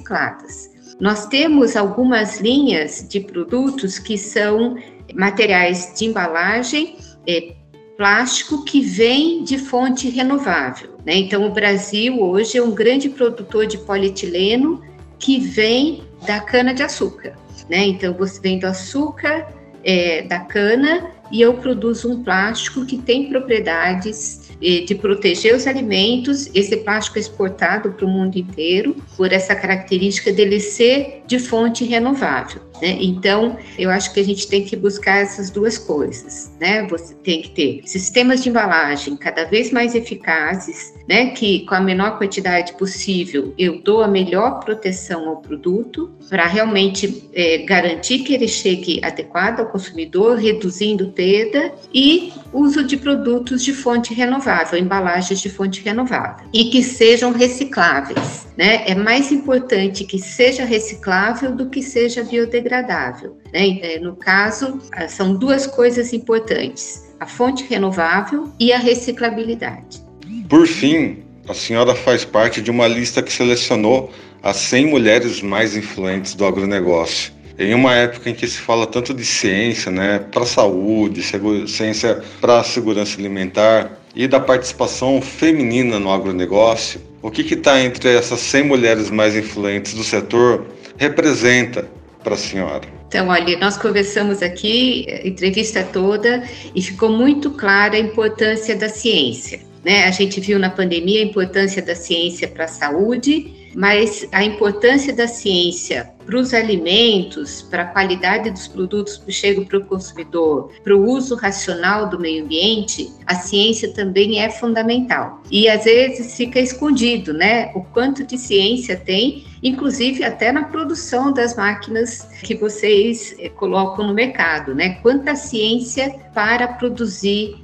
Nós 1.00 1.26
temos 1.26 1.76
algumas 1.76 2.40
linhas 2.40 3.06
de 3.08 3.20
produtos 3.20 3.98
que 3.98 4.16
são 4.16 4.76
materiais 5.14 5.92
de 5.96 6.06
embalagem 6.06 6.96
é, 7.26 7.54
plástico 7.96 8.64
que 8.64 8.80
vem 8.80 9.44
de 9.44 9.58
fonte 9.58 10.08
renovável. 10.08 10.90
Né? 11.04 11.16
Então, 11.16 11.46
o 11.46 11.50
Brasil 11.50 12.20
hoje 12.20 12.58
é 12.58 12.62
um 12.62 12.72
grande 12.72 13.08
produtor 13.08 13.66
de 13.66 13.78
polietileno 13.78 14.82
que 15.18 15.38
vem 15.38 16.04
da 16.26 16.40
cana-de-açúcar. 16.40 17.36
Né? 17.68 17.86
Então, 17.86 18.12
você 18.14 18.40
vem 18.40 18.58
do 18.58 18.66
açúcar 18.66 19.46
é, 19.84 20.22
da 20.22 20.40
cana 20.40 21.10
e 21.30 21.40
eu 21.40 21.54
produzo 21.54 22.12
um 22.12 22.22
plástico 22.22 22.84
que 22.84 22.98
tem 22.98 23.28
propriedades 23.28 24.41
de 24.62 24.94
proteger 24.94 25.54
os 25.54 25.66
alimentos. 25.66 26.48
Esse 26.54 26.76
plástico 26.78 27.18
é 27.18 27.20
exportado 27.20 27.92
para 27.92 28.06
o 28.06 28.08
mundo 28.08 28.36
inteiro 28.36 28.96
por 29.16 29.32
essa 29.32 29.54
característica 29.54 30.32
dele 30.32 30.60
ser 30.60 31.22
de 31.26 31.38
fonte 31.38 31.84
renovável. 31.84 32.62
Né? 32.82 32.98
Então, 33.00 33.56
eu 33.78 33.88
acho 33.90 34.12
que 34.12 34.18
a 34.18 34.24
gente 34.24 34.48
tem 34.48 34.64
que 34.64 34.74
buscar 34.74 35.18
essas 35.18 35.50
duas 35.50 35.78
coisas. 35.78 36.50
Né? 36.60 36.84
Você 36.88 37.14
tem 37.14 37.40
que 37.40 37.50
ter 37.50 37.80
sistemas 37.84 38.42
de 38.42 38.48
embalagem 38.48 39.16
cada 39.16 39.44
vez 39.44 39.70
mais 39.70 39.94
eficazes, 39.94 40.92
né? 41.08 41.26
que 41.30 41.64
com 41.64 41.76
a 41.76 41.80
menor 41.80 42.18
quantidade 42.18 42.72
possível 42.72 43.54
eu 43.56 43.80
dou 43.80 44.02
a 44.02 44.08
melhor 44.08 44.58
proteção 44.64 45.28
ao 45.28 45.36
produto 45.36 46.10
para 46.28 46.44
realmente 46.46 47.28
é, 47.32 47.58
garantir 47.58 48.20
que 48.20 48.34
ele 48.34 48.48
chegue 48.48 49.00
adequado 49.04 49.60
ao 49.60 49.66
consumidor, 49.66 50.36
reduzindo 50.36 51.12
perda 51.12 51.72
e 51.94 52.32
uso 52.52 52.82
de 52.82 52.96
produtos 52.96 53.62
de 53.62 53.72
fonte 53.72 54.12
renovável, 54.12 54.51
embalagens 54.78 55.40
de 55.40 55.48
fonte 55.48 55.82
renovável 55.82 56.46
e 56.52 56.64
que 56.64 56.82
sejam 56.82 57.32
recicláveis. 57.32 58.46
Né? 58.56 58.84
É 58.86 58.94
mais 58.94 59.32
importante 59.32 60.04
que 60.04 60.18
seja 60.18 60.64
reciclável 60.64 61.54
do 61.54 61.68
que 61.70 61.82
seja 61.82 62.22
biodegradável. 62.22 63.38
Né? 63.52 63.78
É, 63.80 63.98
no 63.98 64.16
caso, 64.16 64.78
ah, 64.92 65.08
são 65.08 65.34
duas 65.34 65.66
coisas 65.66 66.12
importantes: 66.12 67.14
a 67.18 67.26
fonte 67.26 67.64
renovável 67.64 68.50
e 68.60 68.72
a 68.72 68.78
reciclabilidade. 68.78 70.02
Por 70.48 70.66
fim, 70.66 71.22
a 71.48 71.54
senhora 71.54 71.94
faz 71.94 72.24
parte 72.24 72.60
de 72.60 72.70
uma 72.70 72.86
lista 72.86 73.22
que 73.22 73.32
selecionou 73.32 74.12
as 74.42 74.56
100 74.56 74.86
mulheres 74.86 75.40
mais 75.40 75.76
influentes 75.76 76.34
do 76.34 76.44
agronegócio. 76.44 77.32
Em 77.58 77.74
uma 77.74 77.94
época 77.94 78.30
em 78.30 78.34
que 78.34 78.46
se 78.46 78.58
fala 78.58 78.86
tanto 78.86 79.12
de 79.14 79.24
ciência, 79.24 79.90
né, 79.90 80.18
para 80.18 80.42
a 80.42 80.46
saúde, 80.46 81.22
ciência 81.68 82.22
para 82.40 82.60
a 82.60 82.64
segurança 82.64 83.18
alimentar 83.18 84.01
e 84.14 84.26
da 84.26 84.38
participação 84.38 85.20
feminina 85.20 85.98
no 85.98 86.10
agronegócio, 86.10 87.00
o 87.22 87.30
que 87.30 87.42
está 87.54 87.80
entre 87.80 88.14
essas 88.14 88.40
100 88.40 88.64
mulheres 88.64 89.10
mais 89.10 89.36
influentes 89.36 89.94
do 89.94 90.02
setor 90.02 90.66
representa 90.96 91.88
para 92.22 92.34
a 92.34 92.36
senhora? 92.38 92.82
Então, 93.08 93.28
olha, 93.28 93.58
nós 93.58 93.76
conversamos 93.76 94.42
aqui 94.42 95.06
a 95.08 95.26
entrevista 95.26 95.82
toda 95.84 96.42
e 96.74 96.82
ficou 96.82 97.10
muito 97.10 97.50
clara 97.50 97.94
a 97.94 97.98
importância 97.98 98.74
da 98.74 98.88
ciência. 98.88 99.60
Né? 99.84 100.04
A 100.04 100.10
gente 100.10 100.40
viu 100.40 100.58
na 100.58 100.70
pandemia 100.70 101.20
a 101.20 101.24
importância 101.24 101.82
da 101.82 101.94
ciência 101.94 102.48
para 102.48 102.64
a 102.64 102.68
saúde 102.68 103.61
mas 103.74 104.26
a 104.32 104.44
importância 104.44 105.14
da 105.14 105.26
ciência 105.26 106.12
para 106.24 106.36
os 106.36 106.54
alimentos, 106.54 107.62
para 107.62 107.82
a 107.82 107.86
qualidade 107.86 108.50
dos 108.50 108.68
produtos 108.68 109.18
que 109.18 109.32
chegam 109.32 109.64
para 109.64 109.78
o 109.78 109.84
consumidor, 109.84 110.72
para 110.82 110.96
o 110.96 111.04
uso 111.04 111.34
racional 111.34 112.08
do 112.08 112.18
meio 112.18 112.44
ambiente, 112.44 113.12
a 113.26 113.34
ciência 113.34 113.92
também 113.92 114.40
é 114.40 114.48
fundamental. 114.50 115.42
E 115.50 115.68
às 115.68 115.84
vezes 115.84 116.36
fica 116.36 116.60
escondido, 116.60 117.32
né? 117.32 117.72
O 117.74 117.82
quanto 117.82 118.24
de 118.24 118.38
ciência 118.38 118.96
tem, 118.96 119.44
inclusive 119.62 120.24
até 120.24 120.52
na 120.52 120.64
produção 120.64 121.32
das 121.32 121.56
máquinas 121.56 122.28
que 122.42 122.54
vocês 122.54 123.34
eh, 123.38 123.48
colocam 123.48 124.06
no 124.06 124.14
mercado, 124.14 124.74
né? 124.74 125.00
Quanta 125.02 125.34
ciência 125.34 126.14
para 126.34 126.68
produzir 126.68 127.56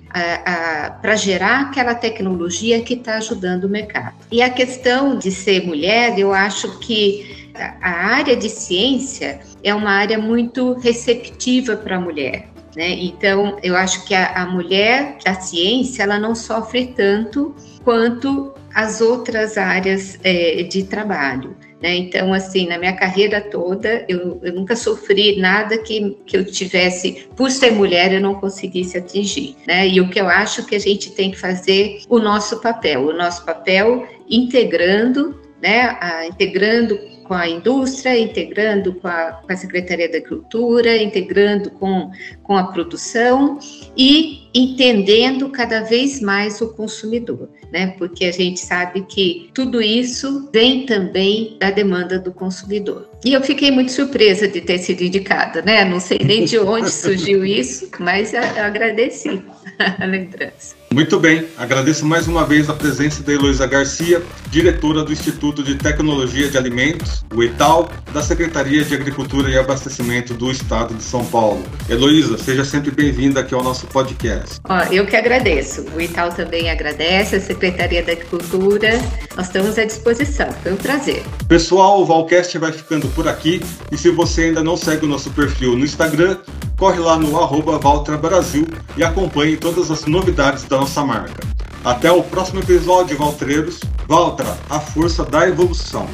para 1.01 1.17
gerar 1.17 1.63
aquela 1.63 1.95
tecnologia 1.95 2.83
que 2.83 2.95
está 2.95 3.17
ajudando 3.17 3.65
o 3.65 3.69
mercado. 3.69 4.15
E 4.31 4.43
a 4.43 4.51
questão 4.51 5.19
de 5.19 5.31
ser 5.31 5.67
mulher, 5.67 6.19
eu 6.19 6.33
acho 6.33 6.79
que 6.79 7.49
a 7.81 7.91
área 7.91 8.37
de 8.37 8.49
ciência 8.49 9.41
é 9.63 9.75
uma 9.75 9.91
área 9.91 10.19
muito 10.19 10.75
receptiva 10.75 11.77
para 11.77 11.97
a 11.97 12.01
mulher. 12.01 12.49
Né? 12.77 12.91
Então, 12.91 13.59
eu 13.63 13.77
acho 13.77 14.05
que 14.05 14.15
a, 14.15 14.43
a 14.43 14.47
mulher 14.47 15.19
da 15.25 15.35
ciência 15.35 16.05
ela 16.05 16.19
não 16.19 16.35
sofre 16.35 16.93
tanto 16.97 17.55
quanto 17.83 18.53
as 18.75 19.01
outras 19.01 19.59
áreas 19.59 20.19
é, 20.23 20.63
de 20.63 20.85
trabalho. 20.85 21.57
Né? 21.81 21.95
Então, 21.97 22.33
assim, 22.33 22.67
na 22.67 22.79
minha 22.79 22.95
carreira 22.95 23.41
toda, 23.41 24.05
eu, 24.09 24.41
eu, 24.43 24.53
nunca 24.53 24.75
sofri 24.75 25.41
nada 25.41 25.79
que, 25.79 26.17
que 26.27 26.37
eu 26.37 26.45
tivesse, 26.45 27.29
por 27.37 27.51
ser 27.51 27.71
mulher, 27.73 28.13
eu 28.13 28.21
não 28.21 28.35
conseguisse 28.35 28.99
atingir. 28.99 29.57
Né? 29.67 29.87
E 29.87 30.01
o 30.01 30.09
que 30.09 30.21
eu 30.21 30.29
acho 30.29 30.67
que 30.67 30.75
a 30.75 30.81
gente 30.81 31.13
tem 31.13 31.31
que 31.31 31.39
fazer 31.39 32.01
o 32.09 32.19
nosso 32.19 32.61
papel, 32.61 33.07
o 33.07 33.13
nosso 33.13 33.45
papel 33.45 34.09
integrando, 34.29 35.41
né, 35.63 35.97
a, 36.01 36.27
integrando 36.27 36.99
com 37.29 37.35
a 37.35 37.47
indústria, 37.47 38.19
integrando 38.19 38.95
com 38.95 39.07
a, 39.07 39.33
com 39.33 39.53
a 39.53 39.57
Secretaria 39.57 40.11
da 40.11 40.17
Agricultura, 40.17 40.97
integrando 40.97 41.71
com, 41.71 42.11
com 42.43 42.57
a 42.57 42.65
produção 42.65 43.59
e 43.97 44.48
entendendo 44.55 45.49
cada 45.51 45.83
vez 45.83 46.21
mais 46.21 46.61
o 46.61 46.69
consumidor, 46.69 47.49
né? 47.73 47.89
Porque 47.99 48.25
a 48.25 48.33
gente 48.33 48.61
sabe 48.61 49.03
que 49.03 49.51
tudo 49.55 49.81
isso 49.81 50.49
vem 50.53 50.87
também 50.87 51.57
da 51.59 51.71
demanda 51.71 52.19
do 52.19 52.33
consumidor. 52.33 53.09
E 53.25 53.33
eu 53.33 53.43
fiquei 53.43 53.71
muito 53.71 53.93
surpresa 53.93 54.47
de 54.47 54.61
ter 54.61 54.79
sido 54.79 55.03
indicada, 55.03 55.61
né? 55.63 55.85
Não 55.85 56.01
sei 56.01 56.19
nem 56.25 56.45
de 56.45 56.59
onde 56.59 56.91
surgiu 56.93 57.45
isso, 57.45 57.89
mas 57.99 58.33
eu 58.33 58.41
agradeci 58.41 59.43
a 59.99 60.05
lembrança. 60.05 60.77
Muito 60.91 61.21
bem, 61.21 61.47
agradeço 61.59 62.07
mais 62.07 62.27
uma 62.27 62.47
vez 62.47 62.71
a 62.71 62.73
presença 62.73 63.23
da 63.23 63.33
Heloísa 63.33 63.67
Garcia, 63.67 64.23
diretora 64.51 65.05
do 65.05 65.13
Instituto 65.13 65.63
de 65.63 65.75
Tecnologia 65.75 66.49
de 66.49 66.57
Alimentos, 66.57 67.23
o 67.35 67.43
ITAL, 67.43 67.91
da 68.13 68.23
Secretaria 68.23 68.83
de 68.83 68.95
Agricultura 68.95 69.51
e 69.51 69.59
Abastecimento 69.59 70.33
do 70.33 70.51
Estado 70.51 70.95
de 70.95 71.03
São 71.03 71.25
Paulo. 71.27 71.63
Heloísa, 71.91 72.39
seja 72.39 72.65
sempre 72.65 72.91
bem-vinda 72.91 73.41
aqui 73.41 73.55
ao 73.55 73.63
nosso 73.63 73.87
podcast. 73.89 74.38
Ó, 74.69 74.79
eu 74.93 75.07
que 75.07 75.17
agradeço. 75.17 75.87
O 75.95 76.01
Itaú 76.01 76.33
também 76.33 76.71
agradece, 76.71 77.37
a 77.37 77.41
Secretaria 77.41 78.03
da 78.03 78.13
Agricultura. 78.13 79.01
Nós 79.37 79.47
estamos 79.47 79.79
à 79.79 79.85
disposição. 79.85 80.51
Foi 80.63 80.73
um 80.73 80.77
prazer. 80.77 81.23
Pessoal, 81.49 82.01
o 82.01 82.07
Valcast 82.07 82.57
vai 82.59 82.73
ficando 82.73 83.09
por 83.09 83.29
aqui. 83.29 83.63
E 83.91 83.97
se 83.97 84.11
você 84.11 84.45
ainda 84.45 84.63
não 84.63 84.77
segue 84.77 85.05
o 85.05 85.09
nosso 85.09 85.31
perfil 85.31 85.77
no 85.77 85.85
Instagram, 85.85 86.39
corre 86.77 86.99
lá 86.99 87.19
no 87.19 87.39
arroba 87.39 87.79
Valtra 87.79 88.17
Brasil 88.17 88.67
e 88.97 89.05
acompanhe 89.05 89.57
todas 89.57 89.91
as 89.91 90.07
novidades 90.07 90.65
da 90.65 90.79
nossa 90.79 91.05
marca. 91.05 91.47
Até 91.85 92.11
o 92.11 92.23
próximo 92.23 92.61
episódio, 92.61 93.17
Valtreiros. 93.17 93.81
Valtra, 94.07 94.57
a 94.69 94.81
força 94.81 95.25
da 95.25 95.49
evolução. 95.49 96.09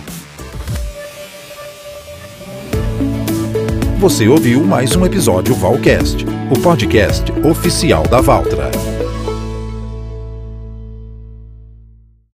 Você 3.99 4.29
ouviu 4.29 4.63
mais 4.65 4.95
um 4.97 5.07
episódio 5.07 5.55
Valcast, 5.55 6.25
o 6.51 6.61
podcast 6.61 7.31
oficial 7.43 8.03
da 8.03 8.21
Valtra. 8.21 8.71